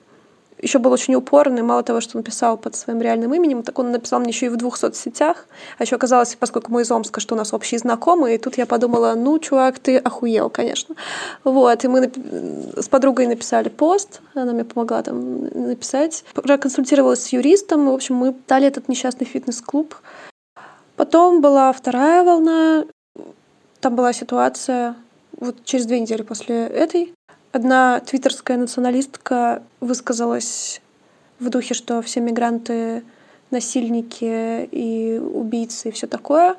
еще 0.61 0.79
был 0.79 0.93
очень 0.93 1.15
упорный. 1.15 1.63
Мало 1.63 1.83
того, 1.83 2.01
что 2.01 2.17
он 2.19 2.25
писал 2.25 2.57
под 2.57 2.75
своим 2.75 3.01
реальным 3.01 3.35
именем, 3.35 3.63
так 3.63 3.79
он 3.79 3.91
написал 3.91 4.21
мне 4.21 4.31
еще 4.31 4.47
и 4.47 4.49
в 4.49 4.57
двух 4.57 4.77
соцсетях. 4.77 5.47
А 5.79 5.83
еще 5.83 5.97
оказалось, 5.97 6.35
поскольку 6.35 6.73
мы 6.73 6.83
из 6.83 6.91
Омска, 6.91 7.21
что 7.21 7.35
у 7.35 7.39
нас 7.39 7.53
общие 7.53 7.79
знакомые, 7.79 8.37
и 8.37 8.39
тут 8.39 8.57
я 8.57 8.67
подумала, 8.67 9.15
ну, 9.15 9.39
чувак, 9.39 9.79
ты 9.79 9.99
охуел, 9.99 10.51
конечно. 10.51 10.95
Вот, 11.45 11.85
и 11.85 11.89
мы 11.89 12.11
с 12.77 12.89
подругой 12.89 13.27
написали 13.27 13.69
пост, 13.69 14.21
она 14.35 14.53
мне 14.53 14.65
помогла 14.65 15.03
там 15.03 15.45
написать. 15.45 16.25
Проконсультировалась 16.35 17.25
с 17.25 17.29
юристом, 17.29 17.91
в 17.91 17.95
общем, 17.95 18.17
мы 18.17 18.35
дали 18.49 18.67
этот 18.67 18.89
несчастный 18.89 19.27
фитнес-клуб. 19.27 19.95
Потом 20.97 21.43
была 21.43 21.73
вторая 21.73 22.25
волна, 22.25 22.87
там 23.81 23.95
была 23.95 24.13
ситуация 24.13 24.97
вот 25.39 25.65
через 25.65 25.87
две 25.87 26.01
недели 26.01 26.23
после 26.23 26.67
этой, 26.67 27.13
Одна 27.57 28.01
твиттерская 28.01 28.59
националистка 28.59 29.63
высказалась 29.81 30.83
в 31.41 31.49
духе, 31.49 31.73
что 31.73 32.03
все 32.03 32.21
мигранты 32.21 33.03
насильники 33.51 34.69
и 34.71 35.19
убийцы 35.19 35.89
и 35.89 35.91
все 35.91 36.07
такое. 36.07 36.57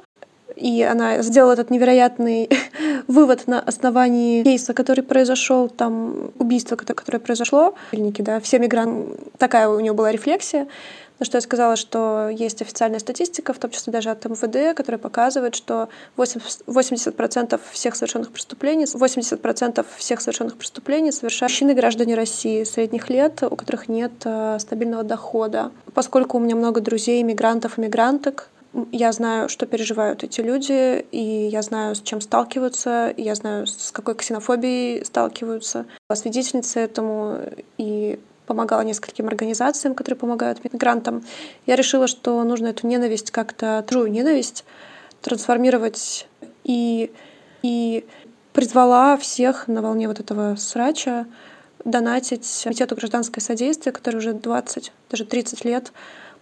И 0.56 0.82
она 0.82 1.22
сделала 1.22 1.52
этот 1.52 1.70
невероятный 1.70 2.50
вывод 3.08 3.46
на 3.46 3.60
основании 3.60 4.42
кейса, 4.42 4.74
который 4.74 5.04
произошел, 5.04 5.70
там 5.70 6.32
убийство, 6.40 6.76
которое 6.76 7.20
произошло. 7.20 7.76
Да, 7.92 8.40
все 8.40 8.58
мигранты, 8.58 9.20
такая 9.38 9.70
у 9.70 9.80
нее 9.80 9.94
была 9.94 10.12
рефлексия. 10.12 10.68
На 11.20 11.26
что 11.26 11.38
я 11.38 11.42
сказала, 11.42 11.76
что 11.76 12.30
есть 12.30 12.62
официальная 12.62 13.00
статистика, 13.00 13.54
в 13.54 13.60
том 13.60 13.72
числе 13.72 13.92
даже 13.92 14.12
от 14.12 14.24
МВД, 14.26 14.76
которая 14.76 15.00
показывает, 15.00 15.56
что 15.56 15.90
80% 16.16 17.60
всех 17.72 17.96
совершенных 17.96 18.32
преступлений, 18.32 18.86
80% 18.86 19.86
всех 19.98 20.22
совершенных 20.22 20.58
преступлений 20.58 21.12
совершают 21.12 21.52
мужчины 21.52 21.74
граждане 21.74 22.16
России 22.16 22.64
средних 22.64 23.10
лет, 23.10 23.42
у 23.42 23.56
которых 23.56 23.90
нет 23.90 24.12
э, 24.26 24.58
стабильного 24.60 25.04
дохода. 25.04 25.72
Поскольку 25.94 26.38
у 26.38 26.40
меня 26.40 26.56
много 26.56 26.82
друзей, 26.82 27.24
мигрантов 27.24 27.78
мигранток, 27.78 28.50
я 28.92 29.12
знаю, 29.12 29.50
что 29.50 29.66
переживают 29.66 30.24
эти 30.24 30.42
люди, 30.42 31.00
и 31.12 31.48
я 31.52 31.64
знаю, 31.64 31.96
с 31.96 32.02
чем 32.02 32.22
сталкиваются, 32.22 33.10
и 33.10 33.24
я 33.24 33.34
знаю, 33.34 33.66
с 33.66 33.92
какой 33.92 34.14
ксенофобией 34.16 35.04
сталкиваются. 35.04 35.86
Свидетельница 36.14 36.80
этому, 36.80 37.40
и 37.78 38.20
помогала 38.48 38.82
нескольким 38.82 39.28
организациям, 39.28 39.94
которые 39.94 40.18
помогают 40.18 40.64
мигрантам. 40.64 41.24
Я 41.68 41.76
решила, 41.76 42.08
что 42.08 42.44
нужно 42.44 42.68
эту 42.68 42.88
ненависть 42.88 43.30
как-то, 43.30 43.84
трую 43.88 44.10
ненависть, 44.10 44.64
трансформировать 45.22 46.28
и, 46.64 47.12
и 47.62 48.06
призвала 48.54 49.18
всех 49.18 49.68
на 49.68 49.82
волне 49.82 50.08
вот 50.08 50.20
этого 50.20 50.56
срача 50.56 51.28
донатить 51.86 52.62
комитету 52.64 52.96
гражданское 52.96 53.42
содействие, 53.42 53.94
который 53.94 54.18
уже 54.18 54.34
20, 54.34 54.92
даже 55.12 55.26
30 55.26 55.66
лет 55.66 55.92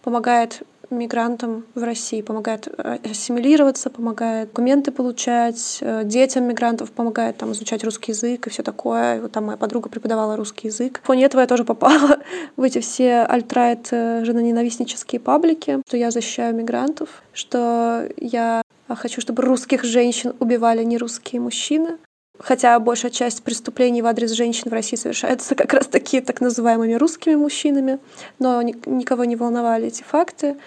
помогает 0.01 0.61
мигрантам 0.89 1.65
в 1.75 1.83
России, 1.83 2.21
помогает 2.21 2.67
э, 2.67 2.97
ассимилироваться, 3.03 3.89
помогает 3.89 4.49
документы 4.49 4.91
получать, 4.91 5.79
э, 5.81 6.03
детям 6.03 6.45
мигрантов 6.45 6.91
помогает 6.91 7.37
там 7.37 7.51
изучать 7.51 7.83
русский 7.83 8.11
язык 8.11 8.47
и 8.47 8.49
все 8.49 8.63
такое. 8.63 9.21
Вот 9.21 9.31
там 9.31 9.45
моя 9.45 9.57
подруга 9.57 9.89
преподавала 9.89 10.35
русский 10.35 10.67
язык. 10.67 11.01
В 11.03 11.07
фоне 11.07 11.25
этого 11.25 11.41
я 11.41 11.47
тоже 11.47 11.63
попала 11.63 12.19
в 12.55 12.63
эти 12.63 12.79
все 12.79 13.21
альтрайт 13.21 13.87
э, 13.91 14.23
женоненавистнические 14.23 15.19
паблики, 15.19 15.81
что 15.87 15.97
я 15.97 16.11
защищаю 16.11 16.55
мигрантов, 16.55 17.23
что 17.33 18.07
я 18.17 18.61
хочу, 18.93 19.21
чтобы 19.21 19.43
русских 19.43 19.83
женщин 19.83 20.33
убивали 20.39 20.83
не 20.83 20.97
русские 20.97 21.41
мужчины, 21.41 21.97
Хотя 22.39 22.79
большая 22.79 23.11
часть 23.11 23.43
преступлений 23.43 24.01
в 24.01 24.07
адрес 24.07 24.31
женщин 24.31 24.69
в 24.69 24.73
России 24.73 24.97
совершается 24.97 25.55
как 25.55 25.73
раз 25.73 25.87
таки 25.87 26.21
так 26.21 26.41
называемыми 26.41 26.93
русскими 26.93 27.35
мужчинами, 27.35 27.99
но 28.39 28.61
никого 28.61 29.23
не 29.23 29.35
волновали 29.35 29.87
эти 29.87 30.03
факты. 30.03 30.57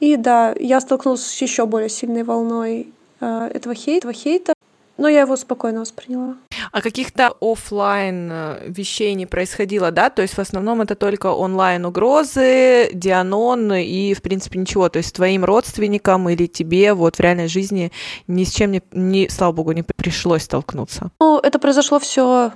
И 0.00 0.16
да, 0.16 0.54
я 0.58 0.80
столкнулась 0.80 1.26
с 1.26 1.42
еще 1.42 1.66
более 1.66 1.88
сильной 1.88 2.22
волной 2.22 2.92
э, 3.20 3.50
этого 3.52 3.74
хейта, 3.74 4.08
этого 4.08 4.12
хейта, 4.12 4.52
но 4.96 5.08
я 5.08 5.22
его 5.22 5.36
спокойно 5.36 5.80
восприняла. 5.80 6.36
А 6.72 6.82
каких-то 6.82 7.34
офлайн 7.40 8.28
э, 8.30 8.64
вещей 8.68 9.14
не 9.14 9.26
происходило, 9.26 9.90
да? 9.90 10.10
То 10.10 10.22
есть 10.22 10.34
в 10.34 10.38
основном 10.38 10.80
это 10.80 10.94
только 10.94 11.28
онлайн 11.28 11.84
угрозы, 11.84 12.90
Дианон 12.92 13.72
и, 13.72 14.14
в 14.14 14.22
принципе, 14.22 14.58
ничего. 14.58 14.88
То 14.88 14.98
есть 14.98 15.14
твоим 15.14 15.44
родственникам 15.44 16.28
или 16.28 16.46
тебе 16.46 16.94
вот 16.94 17.16
в 17.16 17.20
реальной 17.20 17.48
жизни 17.48 17.92
ни 18.26 18.44
с 18.44 18.52
чем, 18.52 18.72
не, 18.72 18.82
не, 18.92 19.28
слава 19.28 19.52
богу, 19.52 19.72
не 19.72 19.82
пришлось 19.82 20.42
столкнуться. 20.42 21.10
Ну, 21.20 21.38
это 21.38 21.58
произошло 21.58 21.98
все, 21.98 22.52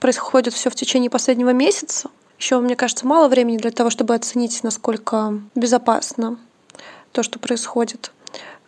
происходит 0.00 0.54
все 0.54 0.70
в 0.70 0.74
течение 0.74 1.10
последнего 1.10 1.50
месяца. 1.50 2.10
Еще, 2.38 2.58
мне 2.58 2.76
кажется, 2.76 3.06
мало 3.06 3.28
времени 3.28 3.56
для 3.56 3.70
того, 3.70 3.90
чтобы 3.90 4.14
оценить, 4.14 4.62
насколько 4.62 5.38
безопасно 5.54 6.38
то, 7.12 7.22
что 7.22 7.38
происходит. 7.38 8.12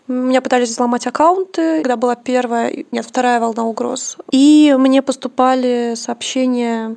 Меня 0.09 0.40
пытались 0.40 0.71
взломать 0.71 1.07
аккаунты, 1.07 1.79
когда 1.79 1.97
была 1.97 2.14
первая, 2.14 2.85
нет, 2.92 3.05
вторая 3.05 3.40
волна 3.40 3.64
угроз. 3.64 4.16
И 4.31 4.75
мне 4.79 5.03
поступали 5.03 5.95
сообщения, 5.97 6.97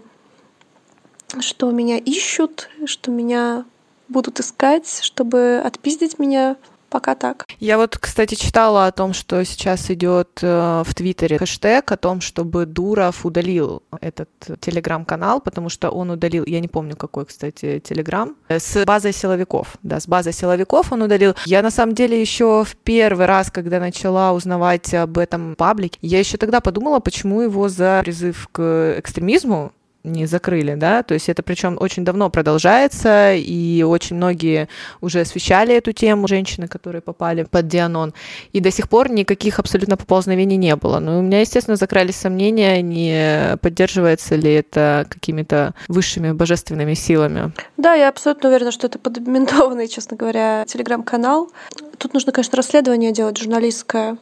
что 1.39 1.71
меня 1.71 1.97
ищут, 1.97 2.69
что 2.85 3.09
меня 3.09 3.65
будут 4.09 4.39
искать, 4.39 4.99
чтобы 5.01 5.61
отпиздить 5.63 6.19
меня 6.19 6.55
Пока 6.89 7.15
так. 7.15 7.45
Я 7.59 7.77
вот, 7.77 7.97
кстати, 7.97 8.35
читала 8.35 8.87
о 8.87 8.91
том, 8.91 9.13
что 9.13 9.43
сейчас 9.45 9.91
идет 9.91 10.39
э, 10.41 10.83
в 10.85 10.95
Твиттере 10.95 11.37
хэштег 11.37 11.91
о 11.91 11.97
том, 11.97 12.19
чтобы 12.21 12.65
Дуров 12.65 13.25
удалил 13.25 13.83
этот 14.01 14.29
телеграм-канал, 14.59 15.39
потому 15.39 15.69
что 15.69 15.91
он 15.91 16.09
удалил, 16.09 16.43
я 16.47 16.59
не 16.59 16.67
помню, 16.67 16.95
какой, 16.95 17.25
кстати, 17.25 17.79
телеграм, 17.79 18.35
э, 18.47 18.59
с 18.59 18.85
базой 18.85 19.13
силовиков. 19.13 19.77
Да, 19.83 19.99
с 19.99 20.07
базой 20.07 20.33
силовиков 20.33 20.91
он 20.91 21.03
удалил. 21.03 21.35
Я 21.45 21.61
на 21.61 21.71
самом 21.71 21.93
деле 21.93 22.19
еще 22.19 22.63
в 22.63 22.75
первый 22.75 23.27
раз, 23.27 23.51
когда 23.51 23.79
начала 23.79 24.33
узнавать 24.33 24.93
об 24.93 25.17
этом 25.17 25.55
паблике, 25.55 25.99
я 26.01 26.19
еще 26.19 26.37
тогда 26.37 26.59
подумала, 26.59 26.99
почему 26.99 27.41
его 27.41 27.69
за 27.69 28.01
призыв 28.03 28.49
к 28.51 28.95
экстремизму 28.97 29.73
не 30.03 30.25
закрыли, 30.25 30.75
да, 30.75 31.03
то 31.03 31.13
есть 31.13 31.29
это 31.29 31.43
причем 31.43 31.77
очень 31.79 32.05
давно 32.05 32.29
продолжается, 32.29 33.33
и 33.33 33.83
очень 33.83 34.15
многие 34.15 34.69
уже 35.01 35.21
освещали 35.21 35.75
эту 35.75 35.91
тему, 35.91 36.27
женщины, 36.27 36.67
которые 36.67 37.01
попали 37.01 37.43
под 37.43 37.67
Дианон, 37.67 38.13
и 38.53 38.61
до 38.61 38.71
сих 38.71 38.87
пор 38.87 39.11
никаких 39.11 39.59
абсолютно 39.59 39.97
поползновений 39.97 40.57
не 40.57 40.75
было. 40.75 40.99
Но 40.99 41.19
у 41.19 41.21
меня, 41.21 41.41
естественно, 41.41 41.75
закрались 41.75 42.15
сомнения, 42.15 42.81
не 42.81 43.57
поддерживается 43.57 44.35
ли 44.35 44.53
это 44.53 45.05
какими-то 45.09 45.73
высшими 45.87 46.31
божественными 46.31 46.93
силами. 46.93 47.51
Да, 47.77 47.93
я 47.93 48.09
абсолютно 48.09 48.49
уверена, 48.49 48.71
что 48.71 48.87
это 48.87 48.99
подментованный, 48.99 49.87
честно 49.89 50.15
говоря, 50.15 50.63
телеграм-канал. 50.65 51.51
Тут 51.97 52.13
нужно, 52.13 52.31
конечно, 52.31 52.55
расследование 52.55 53.11
делать 53.11 53.37
журналистское, 53.37 54.17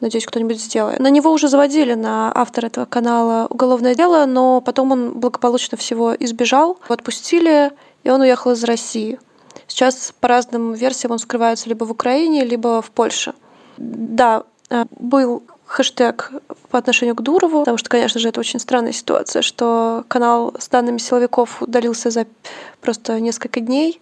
Надеюсь, 0.00 0.26
кто-нибудь 0.26 0.60
сделает. 0.60 0.98
На 0.98 1.08
него 1.08 1.30
уже 1.30 1.48
заводили, 1.48 1.94
на 1.94 2.32
автора 2.34 2.66
этого 2.66 2.84
канала, 2.84 3.46
уголовное 3.48 3.94
дело, 3.94 4.26
но 4.26 4.60
потом 4.60 4.92
он 4.92 5.12
благополучно 5.12 5.78
всего 5.78 6.14
избежал. 6.14 6.78
Отпустили, 6.88 7.72
и 8.02 8.10
он 8.10 8.20
уехал 8.20 8.52
из 8.52 8.64
России. 8.64 9.18
Сейчас 9.66 10.12
по 10.20 10.28
разным 10.28 10.74
версиям 10.74 11.12
он 11.12 11.18
скрывается 11.18 11.68
либо 11.68 11.84
в 11.84 11.90
Украине, 11.90 12.44
либо 12.44 12.82
в 12.82 12.90
Польше. 12.90 13.34
Да, 13.76 14.44
э, 14.70 14.84
был 14.98 15.42
хэштег 15.66 16.32
по 16.70 16.78
отношению 16.78 17.14
к 17.14 17.22
Дурову, 17.22 17.60
потому 17.60 17.78
что, 17.78 17.88
конечно 17.88 18.20
же, 18.20 18.28
это 18.28 18.40
очень 18.40 18.60
странная 18.60 18.92
ситуация, 18.92 19.42
что 19.42 20.04
канал 20.08 20.54
с 20.58 20.68
данными 20.68 20.98
силовиков 20.98 21.62
удалился 21.62 22.10
за 22.10 22.26
просто 22.80 23.18
несколько 23.20 23.60
дней, 23.60 24.00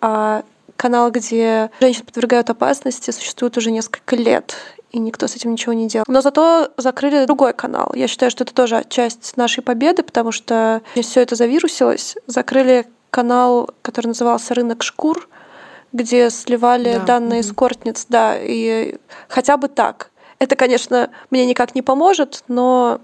а 0.00 0.44
канал, 0.76 1.10
где 1.10 1.70
женщин 1.80 2.04
подвергают 2.04 2.50
опасности, 2.50 3.10
существует 3.10 3.56
уже 3.56 3.70
несколько 3.70 4.14
лет 4.14 4.54
и 4.90 4.98
никто 4.98 5.26
с 5.26 5.36
этим 5.36 5.52
ничего 5.52 5.72
не 5.72 5.86
делал. 5.86 6.04
Но 6.08 6.20
зато 6.20 6.70
закрыли 6.76 7.24
другой 7.26 7.52
канал. 7.52 7.92
Я 7.94 8.08
считаю, 8.08 8.30
что 8.30 8.44
это 8.44 8.54
тоже 8.54 8.84
часть 8.88 9.36
нашей 9.36 9.62
победы, 9.62 10.02
потому 10.02 10.32
что 10.32 10.82
все 11.00 11.20
это 11.20 11.34
завирусилось. 11.34 12.16
Закрыли 12.26 12.86
канал, 13.10 13.70
который 13.82 14.08
назывался 14.08 14.54
«Рынок 14.54 14.82
шкур», 14.82 15.28
где 15.92 16.30
сливали 16.30 16.94
да. 16.94 17.04
данные 17.04 17.40
эскортниц, 17.40 18.06
да, 18.08 18.36
и 18.38 18.96
хотя 19.28 19.56
бы 19.56 19.68
так. 19.68 20.10
Это, 20.38 20.54
конечно, 20.54 21.10
мне 21.30 21.46
никак 21.46 21.74
не 21.74 21.82
поможет, 21.82 22.44
но 22.48 23.00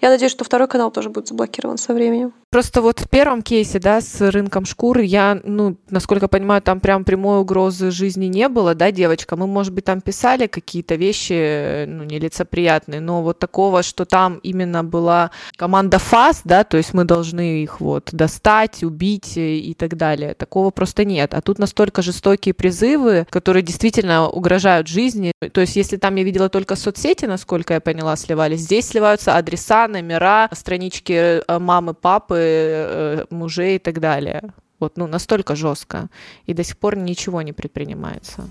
я 0.00 0.10
надеюсь, 0.10 0.32
что 0.32 0.44
второй 0.44 0.68
канал 0.68 0.90
тоже 0.90 1.10
будет 1.10 1.28
заблокирован 1.28 1.78
со 1.78 1.92
временем. 1.92 2.32
Просто 2.56 2.80
вот 2.80 3.00
в 3.00 3.08
первом 3.10 3.42
кейсе, 3.42 3.78
да, 3.78 4.00
с 4.00 4.18
рынком 4.30 4.64
шкуры, 4.64 5.04
я, 5.04 5.38
ну, 5.44 5.76
насколько 5.90 6.26
понимаю, 6.26 6.62
там 6.62 6.80
прям 6.80 7.04
прямой 7.04 7.40
угрозы 7.40 7.90
жизни 7.90 8.28
не 8.28 8.48
было, 8.48 8.74
да, 8.74 8.90
девочка? 8.90 9.36
Мы, 9.36 9.46
может 9.46 9.74
быть, 9.74 9.84
там 9.84 10.00
писали 10.00 10.46
какие-то 10.46 10.94
вещи, 10.94 11.84
ну, 11.84 12.04
нелицеприятные, 12.04 13.00
но 13.02 13.22
вот 13.22 13.38
такого, 13.38 13.82
что 13.82 14.06
там 14.06 14.36
именно 14.42 14.82
была 14.82 15.32
команда 15.56 15.98
ФАС, 15.98 16.40
да, 16.44 16.64
то 16.64 16.78
есть 16.78 16.94
мы 16.94 17.04
должны 17.04 17.62
их 17.62 17.78
вот 17.82 18.08
достать, 18.12 18.82
убить 18.82 19.36
и 19.36 19.76
так 19.78 19.98
далее. 19.98 20.32
Такого 20.32 20.70
просто 20.70 21.04
нет. 21.04 21.34
А 21.34 21.42
тут 21.42 21.58
настолько 21.58 22.00
жестокие 22.00 22.54
призывы, 22.54 23.26
которые 23.28 23.62
действительно 23.62 24.30
угрожают 24.30 24.88
жизни. 24.88 25.32
То 25.52 25.60
есть 25.60 25.76
если 25.76 25.98
там 25.98 26.14
я 26.14 26.22
видела 26.24 26.48
только 26.48 26.74
соцсети, 26.74 27.26
насколько 27.26 27.74
я 27.74 27.80
поняла, 27.80 28.16
сливались, 28.16 28.60
здесь 28.60 28.88
сливаются 28.88 29.36
адреса, 29.36 29.88
номера, 29.88 30.48
странички 30.52 31.42
э, 31.46 31.58
мамы, 31.58 31.92
папы, 31.92 32.45
папы, 32.46 33.26
э, 33.26 33.26
мужей 33.30 33.76
и 33.76 33.78
так 33.78 34.00
далее. 34.00 34.42
Вот, 34.78 34.96
ну, 34.96 35.06
настолько 35.06 35.56
жестко. 35.56 36.08
И 36.46 36.54
до 36.54 36.64
сих 36.64 36.76
пор 36.76 36.96
ничего 36.96 37.42
не 37.42 37.52
предпринимается. 37.52 38.42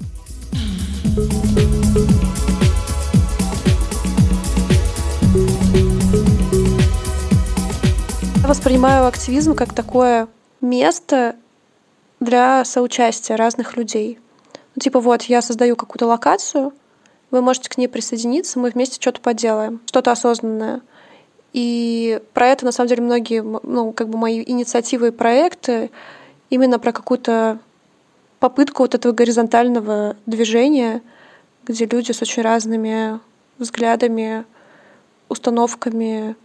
Я 8.42 8.48
воспринимаю 8.48 9.08
активизм 9.08 9.56
как 9.56 9.74
такое 9.74 10.28
место 10.62 11.36
для 12.20 12.66
соучастия 12.66 13.38
разных 13.38 13.78
людей. 13.78 14.20
Ну, 14.76 14.80
типа 14.80 15.00
вот, 15.00 15.24
я 15.24 15.42
создаю 15.42 15.76
какую-то 15.76 16.08
локацию, 16.08 16.74
вы 17.32 17.42
можете 17.42 17.70
к 17.70 17.78
ней 17.78 17.88
присоединиться, 17.88 18.60
мы 18.60 18.70
вместе 18.70 19.00
что-то 19.02 19.22
поделаем, 19.22 19.82
что-то 19.86 20.12
осознанное— 20.12 20.82
и 21.56 22.20
про 22.34 22.48
это, 22.48 22.66
на 22.66 22.74
самом 22.74 22.90
деле, 22.90 23.02
многие, 23.02 23.42
ну, 23.42 23.94
как 23.94 24.10
бы 24.10 24.18
мои 24.18 24.44
инициативы 24.46 25.08
и 25.08 25.12
проекты 25.12 25.90
именно 26.50 26.80
про 26.80 26.92
какую-то 26.92 27.60
попытку 28.42 28.84
вот 28.84 28.94
этого 28.94 29.14
горизонтального 29.14 30.18
движения, 30.26 31.02
где 31.64 31.86
люди 31.86 32.12
с 32.12 32.22
очень 32.22 32.42
разными 32.42 33.22
взглядами, 33.58 34.44
установками, 35.30 36.36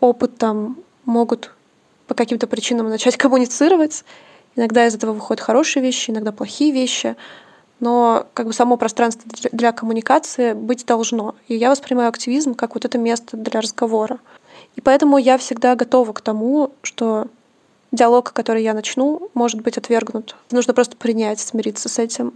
опытом 0.00 0.76
могут 1.06 1.54
по 2.06 2.12
каким-то 2.12 2.46
причинам 2.46 2.90
начать 2.90 3.16
коммуницировать. 3.24 4.04
Иногда 4.54 4.86
из 4.86 4.94
этого 4.94 5.14
выходят 5.14 5.40
хорошие 5.40 5.82
вещи, 5.82 6.10
иногда 6.10 6.30
плохие 6.30 6.72
вещи, 6.72 7.16
но 7.80 8.26
как 8.34 8.48
бы 8.48 8.52
само 8.52 8.76
пространство 8.76 9.30
для 9.50 9.72
коммуникации 9.72 10.52
быть 10.52 10.84
должно. 10.84 11.36
И 11.48 11.54
я 11.54 11.70
воспринимаю 11.70 12.10
активизм 12.10 12.52
как 12.52 12.74
вот 12.74 12.84
это 12.84 12.98
место 12.98 13.38
для 13.38 13.62
разговора. 13.62 14.20
И 14.76 14.80
поэтому 14.80 15.18
я 15.18 15.38
всегда 15.38 15.74
готова 15.76 16.12
к 16.12 16.20
тому, 16.20 16.72
что 16.82 17.26
диалог, 17.92 18.32
который 18.32 18.62
я 18.62 18.74
начну, 18.74 19.30
может 19.34 19.60
быть 19.60 19.76
отвергнут. 19.78 20.36
Нужно 20.50 20.74
просто 20.74 20.96
принять, 20.96 21.40
смириться 21.40 21.88
с 21.88 21.98
этим. 21.98 22.32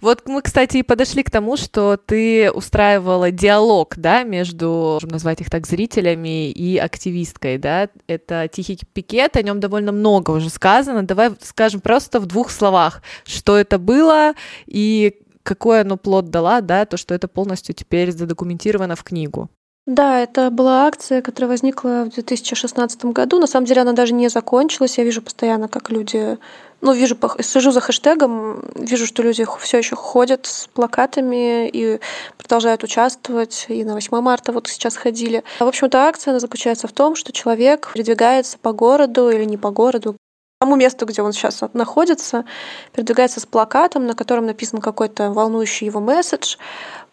Вот 0.00 0.22
мы, 0.26 0.42
кстати, 0.42 0.78
и 0.78 0.82
подошли 0.82 1.22
к 1.22 1.30
тому, 1.30 1.56
что 1.56 1.96
ты 1.96 2.50
устраивала 2.50 3.30
диалог, 3.30 3.94
да, 3.96 4.22
между, 4.22 4.98
назвать 5.02 5.40
их 5.40 5.50
так, 5.50 5.66
зрителями 5.66 6.50
и 6.50 6.78
активисткой, 6.78 7.58
да. 7.58 7.88
Это 8.06 8.48
«Тихий 8.50 8.78
пикет», 8.92 9.36
о 9.36 9.42
нем 9.42 9.60
довольно 9.60 9.92
много 9.92 10.30
уже 10.30 10.50
сказано. 10.50 11.02
Давай 11.02 11.32
скажем 11.42 11.80
просто 11.80 12.20
в 12.20 12.26
двух 12.26 12.50
словах, 12.50 13.02
что 13.24 13.56
это 13.56 13.78
было 13.78 14.34
и 14.66 15.18
какой 15.42 15.80
оно 15.80 15.96
плод 15.96 16.30
дала, 16.30 16.60
да, 16.60 16.84
то, 16.84 16.96
что 16.96 17.14
это 17.14 17.26
полностью 17.26 17.74
теперь 17.74 18.12
задокументировано 18.12 18.94
в 18.94 19.02
книгу. 19.02 19.50
Да, 19.86 20.20
это 20.20 20.50
была 20.50 20.86
акция, 20.86 21.22
которая 21.22 21.48
возникла 21.48 22.04
в 22.04 22.10
2016 22.10 23.06
году. 23.06 23.40
На 23.40 23.48
самом 23.48 23.66
деле 23.66 23.82
она 23.82 23.92
даже 23.92 24.14
не 24.14 24.28
закончилась. 24.28 24.96
Я 24.96 25.04
вижу 25.04 25.22
постоянно, 25.22 25.66
как 25.68 25.90
люди... 25.90 26.38
Ну, 26.80 26.92
вижу, 26.92 27.16
слежу 27.40 27.70
за 27.72 27.80
хэштегом, 27.80 28.64
вижу, 28.76 29.06
что 29.06 29.22
люди 29.22 29.44
все 29.60 29.78
еще 29.78 29.96
ходят 29.96 30.46
с 30.46 30.68
плакатами 30.68 31.68
и 31.68 32.00
продолжают 32.38 32.84
участвовать. 32.84 33.66
И 33.68 33.84
на 33.84 33.94
8 33.94 34.20
марта 34.20 34.52
вот 34.52 34.68
сейчас 34.68 34.96
ходили. 34.96 35.42
В 35.58 35.64
общем-то, 35.64 35.98
акция 35.98 36.30
она 36.30 36.40
заключается 36.40 36.86
в 36.86 36.92
том, 36.92 37.16
что 37.16 37.32
человек 37.32 37.90
передвигается 37.92 38.58
по 38.58 38.72
городу 38.72 39.30
или 39.30 39.44
не 39.44 39.56
по 39.56 39.70
городу, 39.70 40.16
тому 40.62 40.76
месту, 40.76 41.06
где 41.06 41.22
он 41.22 41.32
сейчас 41.32 41.60
находится, 41.72 42.44
передвигается 42.92 43.40
с 43.40 43.46
плакатом, 43.46 44.06
на 44.06 44.14
котором 44.14 44.46
написан 44.46 44.80
какой-то 44.80 45.32
волнующий 45.32 45.86
его 45.86 45.98
месседж, 45.98 46.56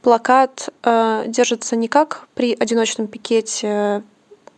плакат 0.02 0.70
э, 0.84 1.26
держится 1.28 1.76
не 1.76 1.88
как 1.88 2.28
при 2.36 2.56
одиночном 2.58 3.08
пикете 3.08 4.04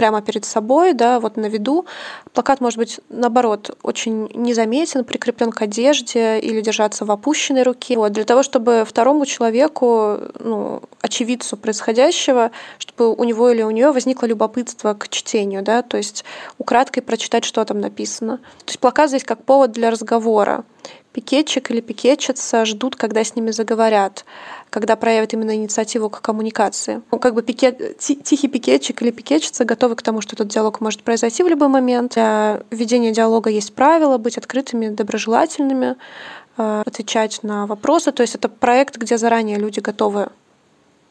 прямо 0.01 0.23
перед 0.23 0.45
собой, 0.45 0.93
да, 0.93 1.19
вот 1.19 1.38
на 1.38 1.45
виду. 1.45 1.86
Плакат 2.34 2.60
может 2.60 2.80
быть, 2.80 2.99
наоборот, 3.10 3.77
очень 3.84 4.32
незаметен, 4.34 5.04
прикреплен 5.04 5.51
к 5.51 5.62
одежде 5.62 6.39
или 6.39 6.60
держаться 6.62 7.06
в 7.06 7.12
опущенной 7.12 7.62
руке. 7.62 7.95
Вот, 7.97 8.12
для 8.12 8.23
того, 8.23 8.41
чтобы 8.41 8.84
второму 8.84 9.27
человеку, 9.27 10.17
ну, 10.39 10.82
очевидцу 11.01 11.56
происходящего, 11.56 12.49
чтобы 12.80 13.13
у 13.13 13.23
него 13.23 13.51
или 13.51 13.62
у 13.62 13.69
нее 13.69 13.91
возникло 13.91 14.25
любопытство 14.25 14.95
к 14.95 15.08
чтению, 15.08 15.62
да, 15.62 15.84
то 15.84 15.97
есть 15.97 16.25
украдкой 16.58 17.04
прочитать, 17.04 17.45
что 17.45 17.63
там 17.63 17.80
написано. 17.80 18.38
То 18.38 18.69
есть 18.69 18.80
плакат 18.80 19.10
здесь 19.10 19.23
как 19.23 19.43
повод 19.43 19.71
для 19.71 19.91
разговора 19.91 20.63
пикетчик 21.13 21.71
или 21.71 21.82
пикетчица 21.82 22.65
ждут, 22.65 22.95
когда 22.95 23.24
с 23.24 23.36
ними 23.36 23.52
заговорят, 23.52 24.26
когда 24.69 24.95
проявят 24.95 25.34
именно 25.34 25.56
инициативу 25.56 26.10
к 26.10 26.21
коммуникации. 26.21 27.02
Ну, 27.12 27.19
как 27.19 27.34
бы 27.34 27.43
пикет, 27.43 27.97
тихий 27.97 28.47
пикетчик 28.47 29.02
или 29.02 29.12
пикетчица 29.12 29.65
готовы 29.65 29.95
к 29.95 30.02
тому, 30.02 30.21
что 30.21 30.36
этот 30.36 30.47
диалог 30.47 30.80
может 30.82 31.04
произойти 31.04 31.43
в 31.43 31.47
любой 31.47 31.67
момент. 31.67 32.13
Для 32.13 32.62
ведения 32.71 33.12
диалога 33.12 33.50
есть 33.50 33.74
правила 33.74 34.17
быть 34.17 34.38
открытыми, 34.38 34.88
доброжелательными, 34.88 35.97
э, 36.58 36.84
отвечать 36.86 37.43
на 37.43 37.67
вопросы. 37.67 38.12
То 38.12 38.21
есть 38.21 38.36
это 38.36 38.47
проект, 38.47 38.97
где 38.97 39.17
заранее 39.17 39.58
люди 39.58 39.80
готовы 39.80 40.30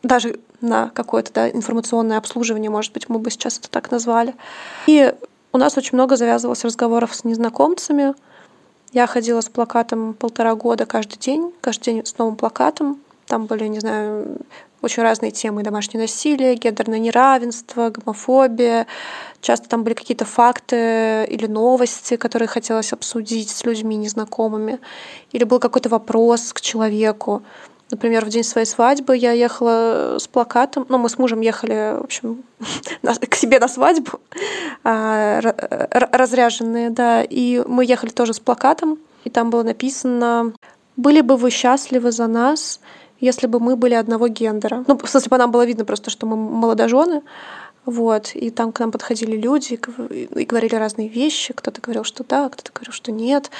даже 0.02 0.38
на 0.60 0.88
какое-то 0.88 1.32
да, 1.32 1.50
информационное 1.50 2.18
обслуживание, 2.18 2.70
может 2.70 2.92
быть, 2.92 3.08
мы 3.08 3.18
бы 3.18 3.30
сейчас 3.30 3.58
это 3.58 3.70
так 3.70 3.90
назвали. 3.90 4.34
И 4.86 5.14
у 5.52 5.58
нас 5.58 5.76
очень 5.76 5.94
много 5.94 6.16
завязывалось 6.16 6.64
разговоров 6.64 7.14
с 7.14 7.24
незнакомцами, 7.24 8.14
я 8.92 9.06
ходила 9.06 9.40
с 9.40 9.48
плакатом 9.48 10.14
полтора 10.14 10.54
года 10.54 10.86
каждый 10.86 11.18
день, 11.18 11.52
каждый 11.60 11.84
день 11.84 12.06
с 12.06 12.18
новым 12.18 12.36
плакатом. 12.36 13.00
Там 13.26 13.46
были, 13.46 13.66
не 13.68 13.78
знаю, 13.78 14.38
очень 14.82 15.02
разные 15.02 15.30
темы. 15.30 15.62
Домашнее 15.62 16.02
насилие, 16.02 16.56
гендерное 16.56 16.98
неравенство, 16.98 17.90
гомофобия. 17.90 18.86
Часто 19.40 19.68
там 19.68 19.84
были 19.84 19.94
какие-то 19.94 20.24
факты 20.24 21.24
или 21.28 21.46
новости, 21.46 22.16
которые 22.16 22.48
хотелось 22.48 22.92
обсудить 22.92 23.50
с 23.50 23.64
людьми 23.64 23.96
незнакомыми. 23.96 24.80
Или 25.32 25.44
был 25.44 25.60
какой-то 25.60 25.88
вопрос 25.88 26.52
к 26.52 26.60
человеку. 26.60 27.42
Например, 27.90 28.24
в 28.24 28.28
день 28.28 28.44
своей 28.44 28.66
свадьбы 28.66 29.16
я 29.16 29.32
ехала 29.32 30.16
с 30.18 30.28
плакатом. 30.28 30.86
Ну, 30.88 30.98
мы 30.98 31.08
с 31.08 31.18
мужем 31.18 31.40
ехали, 31.40 31.98
в 31.98 32.04
общем, 32.04 32.44
к 33.02 33.34
себе 33.34 33.58
на 33.58 33.68
свадьбу, 33.68 34.20
а, 34.84 35.40
разряженные, 35.90 36.90
да. 36.90 37.22
И 37.22 37.62
мы 37.66 37.84
ехали 37.84 38.10
тоже 38.10 38.32
с 38.34 38.40
плакатом, 38.40 38.98
и 39.24 39.30
там 39.30 39.50
было 39.50 39.62
написано 39.62 40.52
«Были 40.96 41.20
бы 41.20 41.36
вы 41.36 41.50
счастливы 41.50 42.12
за 42.12 42.26
нас, 42.26 42.80
если 43.18 43.46
бы 43.46 43.58
мы 43.58 43.76
были 43.76 43.94
одного 43.94 44.28
гендера». 44.28 44.84
Ну, 44.86 44.96
в 44.96 45.08
смысле, 45.08 45.30
по 45.30 45.38
нам 45.38 45.50
было 45.50 45.66
видно 45.66 45.84
просто, 45.84 46.10
что 46.10 46.26
мы 46.26 46.36
молодожены, 46.36 47.22
вот, 47.86 48.32
и 48.34 48.50
там 48.50 48.72
к 48.72 48.78
нам 48.78 48.92
подходили 48.92 49.36
люди 49.36 49.74
и 49.74 50.44
говорили 50.44 50.74
разные 50.74 51.08
вещи. 51.08 51.54
Кто-то 51.54 51.80
говорил, 51.80 52.04
что 52.04 52.24
да, 52.24 52.48
кто-то 52.48 52.70
говорил, 52.72 52.92
что 52.92 53.10
нет. 53.10 53.50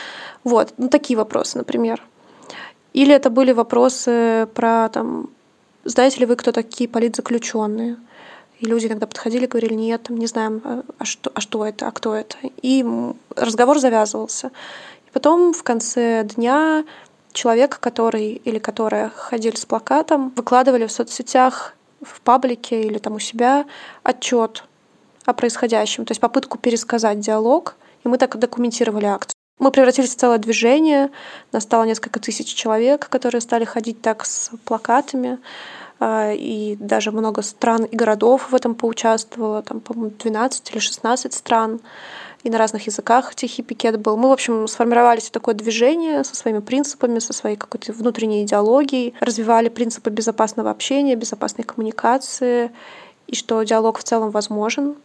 Вот, 0.44 0.74
ну 0.76 0.88
такие 0.88 1.16
вопросы, 1.16 1.58
например. 1.58 2.02
Или 2.92 3.14
это 3.14 3.30
были 3.30 3.52
вопросы 3.52 4.48
про 4.54 4.88
там, 4.88 5.30
знаете 5.84 6.20
ли 6.20 6.26
вы, 6.26 6.36
кто 6.36 6.52
такие 6.52 6.88
политзаключенные? 6.88 7.96
И 8.58 8.66
люди 8.66 8.86
иногда 8.86 9.06
подходили 9.06 9.46
говорили, 9.46 9.74
нет, 9.74 10.02
там, 10.02 10.18
не 10.18 10.26
знаем, 10.26 10.60
а, 10.64 10.82
а 10.98 11.04
что, 11.04 11.30
а 11.34 11.40
что 11.40 11.64
это, 11.64 11.86
а 11.86 11.92
кто 11.92 12.14
это. 12.14 12.36
И 12.62 12.84
разговор 13.34 13.78
завязывался. 13.78 14.48
И 15.06 15.10
потом 15.12 15.54
в 15.54 15.62
конце 15.62 16.24
дня 16.24 16.84
человек, 17.32 17.78
который 17.80 18.32
или 18.32 18.58
которая 18.58 19.10
ходили 19.10 19.56
с 19.56 19.64
плакатом, 19.64 20.30
выкладывали 20.36 20.86
в 20.86 20.92
соцсетях, 20.92 21.74
в 22.02 22.20
паблике 22.20 22.82
или 22.82 22.98
там 22.98 23.14
у 23.14 23.18
себя 23.18 23.66
отчет 24.02 24.64
о 25.26 25.32
происходящем, 25.32 26.04
то 26.04 26.12
есть 26.12 26.20
попытку 26.20 26.58
пересказать 26.58 27.20
диалог, 27.20 27.76
и 28.04 28.08
мы 28.08 28.18
так 28.18 28.38
документировали 28.38 29.06
акцию. 29.06 29.39
Мы 29.60 29.70
превратились 29.70 30.10
в 30.10 30.16
целое 30.16 30.38
движение, 30.38 31.10
нас 31.52 31.64
стало 31.64 31.84
несколько 31.84 32.18
тысяч 32.18 32.46
человек, 32.54 33.10
которые 33.10 33.42
стали 33.42 33.66
ходить 33.66 34.00
так 34.00 34.24
с 34.24 34.50
плакатами, 34.64 35.38
а, 35.98 36.32
и 36.32 36.76
даже 36.76 37.12
много 37.12 37.42
стран 37.42 37.84
и 37.84 37.94
городов 37.94 38.50
в 38.50 38.54
этом 38.54 38.74
поучаствовало, 38.74 39.62
там, 39.62 39.80
по-моему, 39.80 40.14
12 40.18 40.70
или 40.70 40.78
16 40.78 41.34
стран, 41.34 41.80
и 42.42 42.48
на 42.48 42.56
разных 42.56 42.86
языках 42.86 43.34
тихий 43.34 43.62
пикет 43.62 44.00
был. 44.00 44.16
Мы, 44.16 44.30
в 44.30 44.32
общем, 44.32 44.66
сформировались 44.66 45.24
в 45.24 45.30
такое 45.30 45.54
движение 45.54 46.24
со 46.24 46.34
своими 46.34 46.60
принципами, 46.60 47.18
со 47.18 47.34
своей 47.34 47.56
какой-то 47.56 47.92
внутренней 47.92 48.44
идеологией, 48.44 49.12
развивали 49.20 49.68
принципы 49.68 50.08
безопасного 50.08 50.70
общения, 50.70 51.16
безопасной 51.16 51.64
коммуникации, 51.64 52.70
и 53.26 53.36
что 53.36 53.62
диалог 53.62 53.98
в 53.98 54.04
целом 54.04 54.30
возможен, 54.30 54.96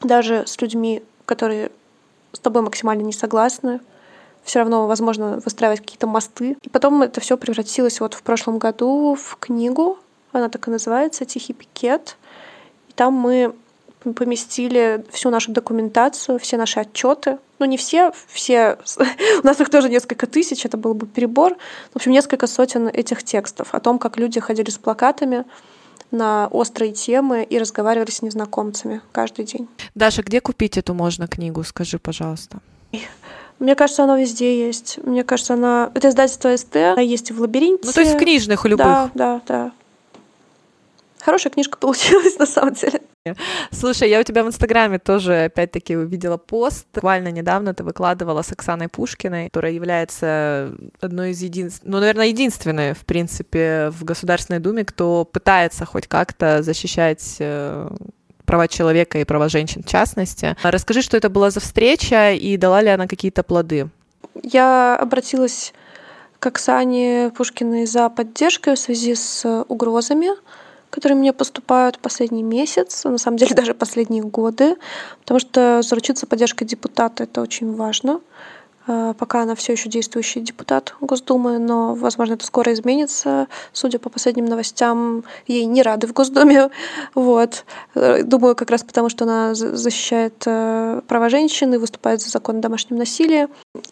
даже 0.00 0.46
с 0.46 0.60
людьми, 0.60 1.02
которые 1.24 1.72
с 2.32 2.38
тобой 2.38 2.62
максимально 2.62 3.02
не 3.02 3.12
согласны, 3.12 3.80
все 4.42 4.60
равно 4.60 4.86
возможно 4.86 5.40
выстраивать 5.44 5.80
какие-то 5.80 6.06
мосты. 6.06 6.56
И 6.62 6.68
потом 6.68 7.02
это 7.02 7.20
все 7.20 7.36
превратилось 7.36 8.00
вот 8.00 8.14
в 8.14 8.22
прошлом 8.22 8.58
году 8.58 9.14
в 9.14 9.36
книгу, 9.38 9.98
она 10.32 10.48
так 10.48 10.68
и 10.68 10.70
называется 10.70 11.24
«Тихий 11.24 11.52
пикет». 11.52 12.16
И 12.88 12.92
там 12.92 13.14
мы 13.14 13.54
поместили 14.14 15.04
всю 15.10 15.30
нашу 15.30 15.52
документацию, 15.52 16.38
все 16.38 16.56
наши 16.56 16.80
отчеты. 16.80 17.38
Ну, 17.58 17.66
не 17.66 17.76
все, 17.76 18.12
все. 18.28 18.78
У 19.42 19.46
нас 19.46 19.60
их 19.60 19.70
тоже 19.70 19.88
несколько 19.88 20.26
тысяч, 20.26 20.64
это 20.64 20.76
был 20.76 20.94
бы 20.94 21.06
перебор. 21.06 21.56
В 21.92 21.96
общем, 21.96 22.12
несколько 22.12 22.46
сотен 22.46 22.88
этих 22.88 23.22
текстов 23.24 23.74
о 23.74 23.80
том, 23.80 23.98
как 23.98 24.16
люди 24.16 24.40
ходили 24.40 24.70
с 24.70 24.78
плакатами, 24.78 25.44
на 26.10 26.48
острые 26.48 26.92
темы 26.92 27.42
и 27.42 27.58
разговаривали 27.58 28.10
с 28.10 28.22
незнакомцами 28.22 29.00
каждый 29.12 29.44
день. 29.44 29.68
Даша, 29.94 30.22
где 30.22 30.40
купить 30.40 30.78
эту 30.78 30.94
можно 30.94 31.26
книгу? 31.26 31.62
Скажи, 31.64 31.98
пожалуйста. 31.98 32.58
Мне 33.58 33.74
кажется, 33.74 34.04
она 34.04 34.18
везде 34.18 34.66
есть. 34.66 34.98
Мне 35.02 35.24
кажется, 35.24 35.54
она... 35.54 35.90
Это 35.94 36.10
издательство 36.10 36.56
СТ, 36.56 36.76
она 36.76 37.00
есть 37.00 37.30
и 37.30 37.32
в 37.32 37.40
«Лабиринте». 37.40 37.86
Ну, 37.86 37.92
то 37.92 38.00
есть 38.00 38.14
в 38.14 38.18
книжных 38.18 38.64
любых. 38.64 38.86
Да, 38.86 39.10
да, 39.14 39.40
да. 39.46 39.72
Хорошая 41.20 41.52
книжка 41.52 41.78
получилась, 41.78 42.36
на 42.38 42.46
самом 42.46 42.74
деле. 42.74 43.00
Слушай, 43.70 44.08
я 44.08 44.20
у 44.20 44.22
тебя 44.22 44.44
в 44.44 44.48
Инстаграме 44.48 44.98
тоже, 44.98 45.44
опять-таки, 45.44 45.96
увидела 45.96 46.36
пост. 46.36 46.86
Буквально 46.94 47.28
недавно 47.28 47.74
ты 47.74 47.84
выкладывала 47.84 48.42
с 48.42 48.52
Оксаной 48.52 48.88
Пушкиной, 48.88 49.46
которая 49.46 49.72
является 49.72 50.74
одной 51.00 51.30
из 51.30 51.42
единственных, 51.42 51.92
ну, 51.92 52.00
наверное, 52.00 52.26
единственной, 52.26 52.94
в 52.94 53.04
принципе, 53.04 53.90
в 53.90 54.04
Государственной 54.04 54.60
Думе, 54.60 54.84
кто 54.84 55.24
пытается 55.24 55.84
хоть 55.84 56.06
как-то 56.06 56.62
защищать 56.62 57.36
э, 57.40 57.88
права 58.48 58.66
человека 58.66 59.18
и 59.18 59.24
права 59.24 59.48
женщин 59.48 59.82
в 59.82 59.86
частности. 59.86 60.56
Расскажи, 60.62 61.02
что 61.02 61.16
это 61.16 61.28
была 61.28 61.50
за 61.50 61.60
встреча 61.60 62.32
и 62.32 62.56
дала 62.56 62.80
ли 62.80 62.88
она 62.88 63.06
какие-то 63.06 63.42
плоды? 63.42 63.88
Я 64.42 64.96
обратилась 64.96 65.72
к 66.38 66.46
Оксане 66.46 67.30
Пушкиной 67.36 67.86
за 67.86 68.08
поддержкой 68.08 68.76
в 68.76 68.78
связи 68.78 69.14
с 69.14 69.64
угрозами 69.68 70.28
которые 70.90 71.16
мне 71.16 71.32
поступают 71.32 71.98
последний 71.98 72.42
месяц, 72.42 73.04
на 73.04 73.18
самом 73.18 73.36
деле 73.36 73.54
даже 73.56 73.74
последние 73.74 74.22
годы, 74.22 74.76
потому 75.20 75.40
что 75.40 75.82
заручиться 75.82 76.26
поддержкой 76.26 76.64
депутата 76.64 77.24
это 77.24 77.40
очень 77.40 77.74
важно. 77.74 78.20
А, 78.88 79.12
пока 79.12 79.42
она 79.42 79.54
все 79.54 79.72
еще 79.72 79.90
действующий 79.90 80.40
депутат 80.40 80.94
Госдумы, 81.00 81.58
но, 81.58 81.94
возможно, 81.94 82.34
это 82.34 82.46
скоро 82.46 82.72
изменится. 82.72 83.46
Судя 83.72 83.98
по 83.98 84.08
последним 84.08 84.46
новостям, 84.46 85.24
ей 85.46 85.66
не 85.66 85.82
рады 85.82 86.06
в 86.06 86.12
Госдуме. 86.12 86.70
Вот. 87.14 87.64
Думаю, 87.94 88.56
как 88.56 88.70
раз 88.70 88.82
потому, 88.82 89.08
что 89.08 89.24
она 89.24 89.54
защищает 89.54 90.42
э, 90.46 91.02
права 91.06 91.28
женщин 91.28 91.74
и 91.74 91.76
выступает 91.76 92.22
за 92.22 92.30
закон 92.30 92.58
о 92.58 92.60
домашнем 92.60 92.96
насилии. 92.96 93.48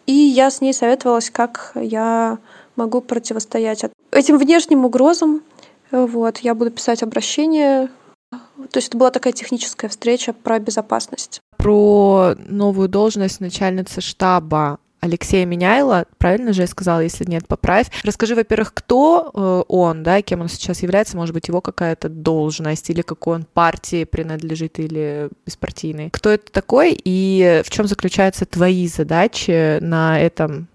И 0.07 0.13
я 0.13 0.49
с 0.49 0.61
ней 0.61 0.73
советовалась, 0.73 1.29
как 1.29 1.71
я 1.75 2.39
могу 2.75 3.01
противостоять 3.01 3.83
этим 4.11 4.37
внешним 4.37 4.85
угрозам, 4.85 5.41
вот, 5.91 6.39
я 6.39 6.55
буду 6.55 6.71
писать 6.71 7.03
обращение. 7.03 7.89
То 8.31 8.77
есть 8.77 8.89
это 8.89 8.97
была 8.97 9.11
такая 9.11 9.33
техническая 9.33 9.89
встреча 9.89 10.33
про 10.33 10.59
безопасность. 10.59 11.39
Про 11.57 12.35
новую 12.37 12.89
должность 12.89 13.39
начальницы 13.39 14.01
штаба 14.01 14.79
Алексея 14.99 15.45
Меняйла, 15.45 16.05
правильно 16.17 16.53
же 16.53 16.61
я 16.61 16.67
сказала, 16.67 17.01
если 17.01 17.23
нет, 17.25 17.47
поправь. 17.47 17.87
Расскажи, 18.03 18.35
во-первых, 18.35 18.73
кто 18.73 19.31
э, 19.33 19.63
он, 19.67 20.03
да, 20.03 20.21
кем 20.21 20.41
он 20.41 20.49
сейчас 20.49 20.81
является, 20.81 21.15
может 21.15 21.33
быть, 21.33 21.47
его 21.47 21.61
какая-то 21.61 22.09
должность, 22.09 22.89
или 22.89 23.01
какой 23.01 23.35
он 23.35 23.45
партии 23.45 24.05
принадлежит, 24.05 24.79
или 24.79 25.29
беспартийный. 25.45 26.09
Кто 26.09 26.31
это 26.31 26.51
такой, 26.51 26.99
и 27.03 27.61
в 27.63 27.69
чем 27.69 27.87
заключаются 27.87 28.45
твои 28.45 28.87
задачи 28.87 29.79
на 29.79 30.19
этом 30.19 30.67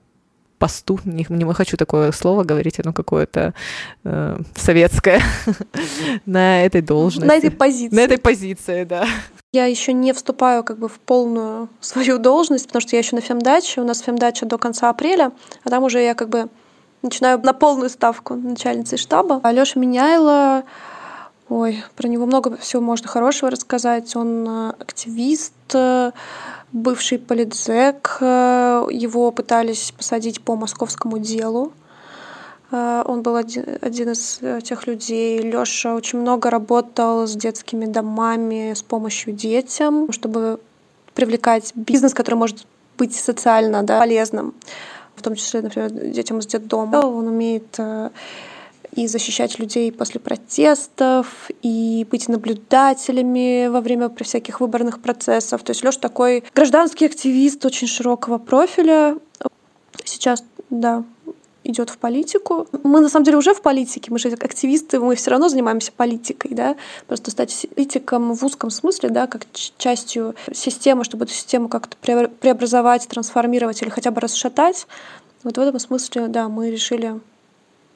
посту, 0.62 1.00
не, 1.04 1.26
не 1.28 1.54
хочу 1.54 1.76
такое 1.76 2.12
слово 2.12 2.44
говорить, 2.44 2.78
оно 2.78 2.92
какое-то 2.92 3.52
э, 4.04 4.38
советское, 4.54 5.20
на 6.26 6.64
этой 6.64 6.82
должности. 6.82 7.26
На 7.26 7.34
этой 7.34 7.50
позиции. 7.50 7.96
На 7.96 8.00
этой 8.00 8.18
позиции, 8.18 8.84
да. 8.84 9.04
Я 9.52 9.66
еще 9.66 9.92
не 9.92 10.12
вступаю 10.12 10.62
как 10.62 10.78
бы 10.78 10.88
в 10.88 11.00
полную 11.00 11.68
свою 11.80 12.18
должность, 12.18 12.68
потому 12.68 12.80
что 12.80 12.94
я 12.94 13.00
еще 13.00 13.16
на 13.16 13.22
фемдаче. 13.22 13.80
У 13.80 13.84
нас 13.84 14.02
фемдача 14.02 14.46
до 14.46 14.56
конца 14.56 14.88
апреля, 14.88 15.32
а 15.64 15.70
там 15.70 15.82
уже 15.82 16.00
я 16.00 16.14
как 16.14 16.28
бы 16.28 16.48
начинаю 17.02 17.40
на 17.40 17.54
полную 17.54 17.90
ставку 17.90 18.36
начальницы 18.36 18.96
штаба. 18.96 19.40
Алёша 19.42 19.80
Меняйло 19.80 20.62
Ой, 21.54 21.84
про 21.96 22.08
него 22.08 22.24
много 22.24 22.56
всего 22.56 22.80
можно 22.80 23.08
хорошего 23.08 23.50
рассказать. 23.50 24.16
Он 24.16 24.48
э, 24.48 24.70
активист, 24.78 25.52
э, 25.74 26.12
бывший 26.72 27.18
политзек. 27.18 28.16
Э, 28.22 28.86
его 28.90 29.30
пытались 29.32 29.92
посадить 29.94 30.40
по 30.40 30.56
московскому 30.56 31.18
делу. 31.18 31.72
Он 32.70 33.20
был 33.20 33.36
один, 33.36 33.66
один 33.82 34.12
из 34.12 34.40
тех 34.64 34.86
людей. 34.86 35.42
Лёша 35.42 35.94
очень 35.94 36.20
много 36.20 36.48
работал 36.48 37.26
с 37.26 37.36
детскими 37.36 37.84
домами, 37.84 38.72
с 38.72 38.82
помощью 38.82 39.34
детям, 39.34 40.10
чтобы 40.10 40.58
привлекать 41.12 41.72
бизнес, 41.74 42.14
который 42.14 42.36
может 42.36 42.66
быть 42.96 43.14
социально 43.14 43.82
да, 43.82 43.98
полезным, 44.00 44.54
в 45.16 45.20
том 45.20 45.34
числе, 45.34 45.60
например, 45.60 45.90
детям 45.90 46.38
из 46.38 46.46
детдома. 46.46 46.96
Он 47.04 47.28
умеет 47.28 47.78
и 48.94 49.06
защищать 49.06 49.58
людей 49.58 49.90
после 49.90 50.20
протестов, 50.20 51.50
и 51.62 52.06
быть 52.10 52.28
наблюдателями 52.28 53.68
во 53.68 53.80
время 53.80 54.10
всяких 54.20 54.60
выборных 54.60 55.00
процессов. 55.00 55.62
То 55.62 55.70
есть 55.70 55.82
Лёш 55.82 55.96
такой 55.96 56.44
гражданский 56.54 57.06
активист 57.06 57.64
очень 57.64 57.86
широкого 57.86 58.38
профиля. 58.38 59.16
Сейчас, 60.04 60.44
да, 60.68 61.04
идет 61.64 61.90
в 61.90 61.98
политику. 61.98 62.66
Мы 62.82 63.00
на 63.00 63.08
самом 63.08 63.24
деле 63.24 63.38
уже 63.38 63.54
в 63.54 63.62
политике, 63.62 64.10
мы 64.10 64.18
же 64.18 64.28
активисты, 64.28 65.00
мы 65.00 65.14
все 65.14 65.30
равно 65.30 65.48
занимаемся 65.48 65.92
политикой, 65.92 66.54
да. 66.54 66.76
Просто 67.06 67.30
стать 67.30 67.66
политиком 67.74 68.34
в 68.34 68.44
узком 68.44 68.70
смысле, 68.70 69.08
да, 69.10 69.26
как 69.26 69.46
частью 69.78 70.34
системы, 70.52 71.04
чтобы 71.04 71.24
эту 71.24 71.32
систему 71.32 71.68
как-то 71.68 71.96
преобразовать, 71.96 73.06
трансформировать 73.08 73.80
или 73.82 73.90
хотя 73.90 74.10
бы 74.10 74.20
расшатать. 74.20 74.86
Вот 75.44 75.56
в 75.56 75.60
этом 75.60 75.78
смысле, 75.78 76.28
да, 76.28 76.48
мы 76.48 76.70
решили 76.70 77.20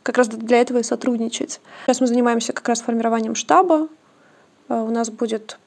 как 0.07 0.19
раз 0.19 0.29
для 0.29 0.61
этого 0.61 0.79
и 0.79 0.83
сотрудничать. 0.85 1.61
Сейчас 1.85 2.01
мы 2.01 2.07
занимаемся 2.07 2.53
как 2.53 2.69
раз 2.69 2.81
формированием 2.81 3.35
штаба. 3.35 3.89
Э, 4.69 4.81
у 4.81 4.91
нас 4.91 5.11
будет 5.11 5.59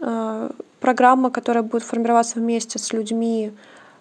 э, 0.00 0.50
программа, 0.80 1.30
которая 1.30 1.62
будет 1.62 1.82
формироваться 1.82 2.38
вместе 2.38 2.78
с 2.78 2.90
людьми 2.94 3.52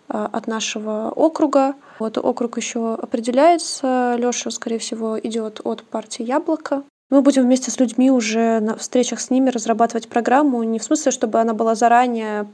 э, 0.07 0.27
от 0.31 0.47
нашего 0.47 1.11
округа. 1.11 1.75
Вот 1.99 2.17
округ 2.17 2.55
еще 2.55 2.93
определяется. 2.93 4.15
Леша, 4.17 4.49
скорее 4.49 4.79
всего, 4.79 5.19
идет 5.19 5.59
от 5.65 5.83
партии 5.83 6.23
Яблоко. 6.23 6.83
Мы 7.09 7.21
будем 7.21 7.43
вместе 7.43 7.69
с 7.69 7.79
людьми 7.79 8.11
уже 8.11 8.61
на 8.61 8.77
встречах 8.77 9.19
с 9.19 9.29
ними 9.29 9.49
разрабатывать 9.49 10.07
программу. 10.07 10.63
Не 10.63 10.79
в 10.79 10.83
смысле, 10.85 11.11
чтобы 11.11 11.41
она 11.41 11.53
была 11.53 11.75
заранее, 11.75 12.47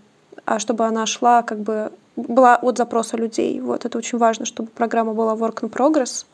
а 0.46 0.58
чтобы 0.58 0.86
она 0.86 1.06
шла 1.06 1.44
как 1.44 1.60
бы 1.60 1.92
была 2.16 2.56
от 2.56 2.78
запроса 2.78 3.16
людей. 3.16 3.60
Вот 3.60 3.86
это 3.86 3.96
очень 3.96 4.18
важно, 4.18 4.46
чтобы 4.46 4.70
программа 4.70 5.14
была 5.14 5.36
work 5.36 5.62
in 5.62 5.70
progress 5.70 6.26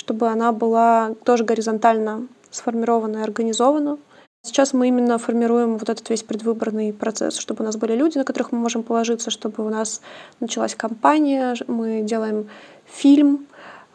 чтобы 0.00 0.28
она 0.28 0.52
была 0.52 1.14
тоже 1.24 1.44
горизонтально 1.44 2.26
сформирована 2.50 3.18
и 3.18 3.22
организована. 3.22 3.98
Сейчас 4.42 4.72
мы 4.72 4.88
именно 4.88 5.18
формируем 5.18 5.76
вот 5.76 5.90
этот 5.90 6.08
весь 6.08 6.22
предвыборный 6.22 6.94
процесс, 6.94 7.36
чтобы 7.36 7.62
у 7.62 7.66
нас 7.66 7.76
были 7.76 7.94
люди, 7.94 8.16
на 8.16 8.24
которых 8.24 8.52
мы 8.52 8.58
можем 8.58 8.82
положиться, 8.82 9.30
чтобы 9.30 9.66
у 9.66 9.68
нас 9.68 10.00
началась 10.40 10.74
кампания, 10.74 11.54
мы 11.66 12.00
делаем 12.00 12.48
фильм 12.86 13.46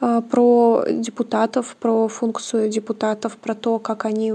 э, 0.02 0.22
про 0.30 0.86
депутатов, 0.88 1.76
про 1.80 2.08
функцию 2.08 2.70
депутатов, 2.70 3.38
про 3.38 3.56
то, 3.56 3.80
как 3.80 4.06
они 4.06 4.34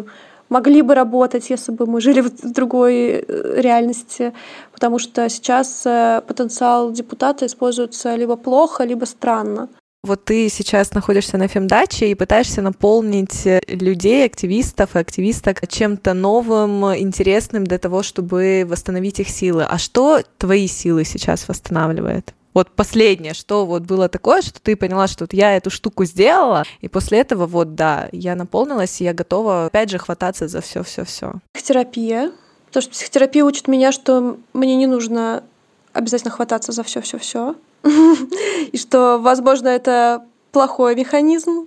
могли 0.49 0.83
бы 0.83 0.95
работать, 0.95 1.51
если 1.51 1.71
бы 1.71 1.87
мы 1.87 2.01
жили 2.01 2.23
в 2.23 2.53
другой 2.53 2.95
э, 2.97 3.61
реальности, 3.61 4.33
потому 4.73 4.99
что 4.99 5.29
сейчас 5.29 5.87
э, 5.87 6.23
потенциал 6.27 6.91
депутата 6.91 7.47
используется 7.47 8.17
либо 8.17 8.35
плохо, 8.35 8.83
либо 8.83 9.05
странно. 9.05 9.69
Вот 10.03 10.25
ты 10.25 10.49
сейчас 10.49 10.95
находишься 10.95 11.37
на 11.37 11.47
фемдаче 11.47 12.11
и 12.11 12.15
пытаешься 12.15 12.63
наполнить 12.63 13.47
э, 13.47 13.61
людей, 13.69 14.25
активистов 14.25 14.97
и 14.97 14.99
активисток 14.99 15.69
чем-то 15.69 16.15
новым, 16.15 16.97
интересным 16.97 17.65
для 17.65 17.77
того, 17.77 18.03
чтобы 18.03 18.67
восстановить 18.67 19.21
их 19.21 19.29
силы. 19.29 19.65
А 19.65 19.77
что 19.77 20.23
твои 20.39 20.69
силы 20.69 21.05
сейчас 21.05 21.47
восстанавливает? 21.49 22.33
Вот 22.55 22.71
последнее, 22.71 23.35
что 23.35 23.67
вот 23.67 23.83
было 23.83 24.09
такое, 24.09 24.41
что 24.41 24.59
ты 24.61 24.75
поняла, 24.75 25.07
что 25.07 25.25
вот 25.25 25.35
я 25.35 25.55
эту 25.55 25.69
штуку 25.69 26.07
сделала, 26.07 26.65
и 26.81 26.89
после 26.89 27.21
этого 27.21 27.47
вот 27.47 27.75
да, 27.75 28.09
я 28.11 28.35
наполнилась, 28.35 29.01
и 29.01 29.05
я 29.05 29.13
готова 29.13 29.67
опять 29.67 29.91
же 29.91 29.99
хвататься 29.99 30.49
за 30.49 30.63
все, 30.63 30.83
все, 30.83 31.05
все. 31.05 31.35
Психотерапия, 31.53 32.33
потому 32.67 32.83
что 32.83 32.91
психотерапия 32.93 33.45
учит 33.45 33.69
меня, 33.69 33.93
что 33.93 34.39
мне 34.55 34.77
не 34.77 34.87
нужно 34.87 35.45
обязательно 35.93 36.31
хвататься 36.31 36.73
за 36.73 36.83
все, 36.83 37.01
все, 37.01 37.19
все. 37.19 37.55
И 38.73 38.77
что, 38.77 39.19
возможно, 39.19 39.69
это 39.69 40.25
плохой 40.53 40.95
механизм, 40.95 41.67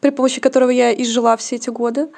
при 0.00 0.10
помощи 0.10 0.40
которого 0.40 0.70
я 0.70 0.90
и 0.90 1.04
жила 1.04 1.36
все 1.36 1.56
эти 1.56 1.70
годы. 1.70 2.08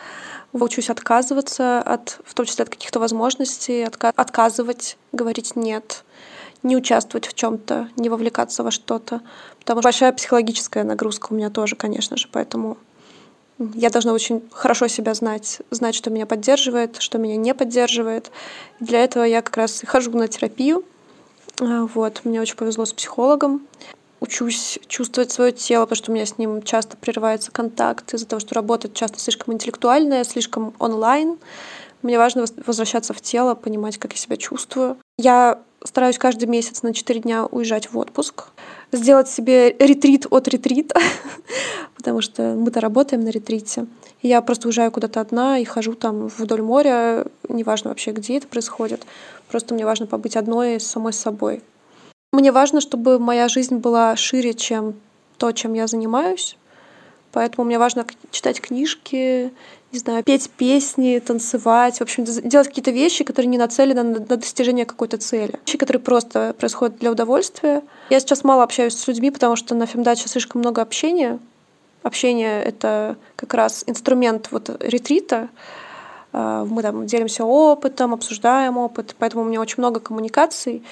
Учусь 0.52 0.88
отказываться, 0.88 1.80
от, 1.80 2.20
в 2.24 2.34
том 2.34 2.46
числе 2.46 2.62
от 2.62 2.68
каких-то 2.68 3.00
возможностей, 3.00 3.82
отка- 3.82 4.12
отказывать, 4.14 4.96
говорить 5.12 5.56
нет, 5.56 6.04
не 6.62 6.76
участвовать 6.76 7.26
в 7.26 7.34
чем-то, 7.34 7.88
не 7.96 8.08
вовлекаться 8.08 8.62
во 8.62 8.70
что-то. 8.70 9.20
Потому 9.58 9.80
что 9.80 9.86
большая 9.86 10.12
психологическая 10.12 10.84
нагрузка 10.84 11.28
у 11.30 11.34
меня 11.34 11.50
тоже, 11.50 11.74
конечно 11.74 12.16
же, 12.16 12.28
поэтому 12.30 12.76
я 13.58 13.90
должна 13.90 14.12
очень 14.12 14.42
хорошо 14.50 14.88
себя 14.88 15.14
знать, 15.14 15.60
знать, 15.70 15.94
что 15.94 16.10
меня 16.10 16.26
поддерживает, 16.26 16.96
что 17.00 17.18
меня 17.18 17.36
не 17.36 17.54
поддерживает. 17.54 18.30
Для 18.80 19.02
этого 19.04 19.24
я 19.24 19.42
как 19.42 19.56
раз 19.56 19.82
и 19.82 19.86
хожу 19.86 20.10
на 20.12 20.28
терапию, 20.28 20.84
вот, 21.60 22.22
мне 22.24 22.40
очень 22.40 22.56
повезло 22.56 22.84
с 22.84 22.92
психологом. 22.92 23.66
Учусь 24.20 24.78
чувствовать 24.86 25.30
свое 25.32 25.52
тело, 25.52 25.84
потому 25.84 25.96
что 25.96 26.10
у 26.10 26.14
меня 26.14 26.24
с 26.24 26.38
ним 26.38 26.62
часто 26.62 26.96
прерывается 26.96 27.50
контакт 27.52 28.14
из-за 28.14 28.26
того, 28.26 28.40
что 28.40 28.54
работа 28.54 28.88
часто 28.88 29.18
слишком 29.18 29.54
интеллектуальная, 29.54 30.24
слишком 30.24 30.72
онлайн. 30.78 31.38
Мне 32.02 32.18
важно 32.18 32.44
возвращаться 32.66 33.12
в 33.12 33.20
тело, 33.20 33.54
понимать, 33.54 33.98
как 33.98 34.12
я 34.12 34.18
себя 34.18 34.36
чувствую. 34.36 34.96
Я 35.18 35.58
стараюсь 35.84 36.18
каждый 36.18 36.46
месяц 36.46 36.82
на 36.82 36.92
4 36.92 37.20
дня 37.20 37.46
уезжать 37.46 37.92
в 37.92 37.98
отпуск, 37.98 38.46
сделать 38.92 39.28
себе 39.28 39.70
ретрит 39.78 40.26
от 40.30 40.48
ретрита, 40.48 40.98
потому 41.96 42.20
что 42.20 42.54
мы-то 42.54 42.80
работаем 42.80 43.22
на 43.22 43.28
ретрите. 43.28 43.86
Я 44.22 44.40
просто 44.40 44.68
уезжаю 44.68 44.90
куда-то 44.90 45.20
одна 45.20 45.58
и 45.58 45.64
хожу 45.64 45.94
там 45.94 46.28
вдоль 46.28 46.62
моря, 46.62 47.26
неважно 47.48 47.90
вообще, 47.90 48.10
где 48.12 48.38
это 48.38 48.46
происходит. 48.48 49.02
Просто 49.54 49.72
мне 49.72 49.86
важно 49.86 50.06
побыть 50.06 50.36
одной 50.36 50.80
с 50.80 50.86
самой 50.88 51.12
собой. 51.12 51.62
Мне 52.32 52.50
важно, 52.50 52.80
чтобы 52.80 53.20
моя 53.20 53.46
жизнь 53.46 53.76
была 53.76 54.16
шире, 54.16 54.52
чем 54.52 54.94
то, 55.38 55.52
чем 55.52 55.74
я 55.74 55.86
занимаюсь. 55.86 56.56
Поэтому 57.30 57.64
мне 57.64 57.78
важно 57.78 58.04
читать 58.32 58.60
книжки, 58.60 59.52
не 59.92 59.98
знаю, 60.00 60.24
петь 60.24 60.50
песни, 60.50 61.22
танцевать, 61.24 61.98
в 61.98 62.00
общем, 62.00 62.24
делать 62.24 62.66
какие-то 62.66 62.90
вещи, 62.90 63.22
которые 63.22 63.48
не 63.48 63.58
нацелены 63.58 64.02
на, 64.02 64.18
достижение 64.18 64.86
какой-то 64.86 65.18
цели. 65.18 65.60
Вещи, 65.64 65.78
которые 65.78 66.02
просто 66.02 66.52
происходят 66.58 66.98
для 66.98 67.12
удовольствия. 67.12 67.84
Я 68.10 68.18
сейчас 68.18 68.42
мало 68.42 68.64
общаюсь 68.64 68.96
с 68.96 69.06
людьми, 69.06 69.30
потому 69.30 69.54
что 69.54 69.76
на 69.76 69.86
фемдаче 69.86 70.28
слишком 70.28 70.62
много 70.62 70.82
общения. 70.82 71.38
Общение— 72.02 72.60
это 72.64 73.14
как 73.36 73.54
раз 73.54 73.84
инструмент 73.86 74.48
вот 74.50 74.68
ретрита. 74.80 75.48
А, 76.34 76.64
мы 76.64 76.82
там 76.82 77.06
делимся 77.06 77.44
опытом, 77.44 78.12
обсуждаем 78.12 78.76
опыт, 78.76 79.14
поэтому 79.18 79.44
у 79.44 79.46
меня 79.46 79.60
очень 79.60 79.76
много 79.78 80.00
коммуникаций. 80.00 80.82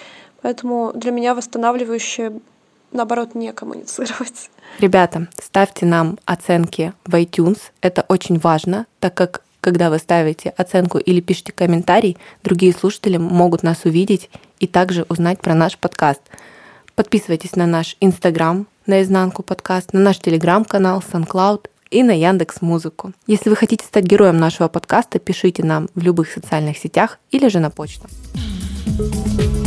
Поэтому 0.40 0.92
для 0.94 1.10
меня 1.10 1.34
восстанавливающее, 1.34 2.40
наоборот, 2.92 3.34
не 3.34 3.52
коммуницировать. 3.52 4.50
Ребята, 4.78 5.28
ставьте 5.40 5.84
нам 5.84 6.18
оценки 6.24 6.92
в 7.04 7.14
iTunes. 7.14 7.58
Это 7.80 8.04
очень 8.08 8.38
важно, 8.38 8.86
так 9.00 9.14
как 9.14 9.42
когда 9.60 9.90
вы 9.90 9.98
ставите 9.98 10.50
оценку 10.50 10.98
или 10.98 11.20
пишете 11.20 11.52
комментарий, 11.52 12.16
другие 12.42 12.72
слушатели 12.72 13.16
могут 13.16 13.62
нас 13.62 13.84
увидеть 13.84 14.30
и 14.58 14.66
также 14.66 15.06
узнать 15.08 15.40
про 15.40 15.54
наш 15.54 15.78
подкаст. 15.78 16.20
Подписывайтесь 16.96 17.56
на 17.56 17.66
наш 17.66 17.96
Инстаграм, 18.00 18.66
на 18.86 19.02
изнанку 19.02 19.42
подкаст, 19.42 19.92
на 19.92 20.00
наш 20.00 20.18
Телеграм-канал, 20.18 21.02
SoundCloud 21.12 21.68
и 21.92 22.02
на 22.02 22.12
Яндекс 22.12 22.62
Музыку. 22.62 23.12
Если 23.26 23.50
вы 23.50 23.56
хотите 23.56 23.84
стать 23.84 24.04
героем 24.04 24.38
нашего 24.38 24.68
подкаста, 24.68 25.18
пишите 25.18 25.62
нам 25.62 25.88
в 25.94 26.02
любых 26.02 26.30
социальных 26.30 26.78
сетях 26.78 27.18
или 27.30 27.48
же 27.48 27.60
на 27.60 27.70
почту. 27.70 28.08
thank 28.98 29.56
you 29.56 29.61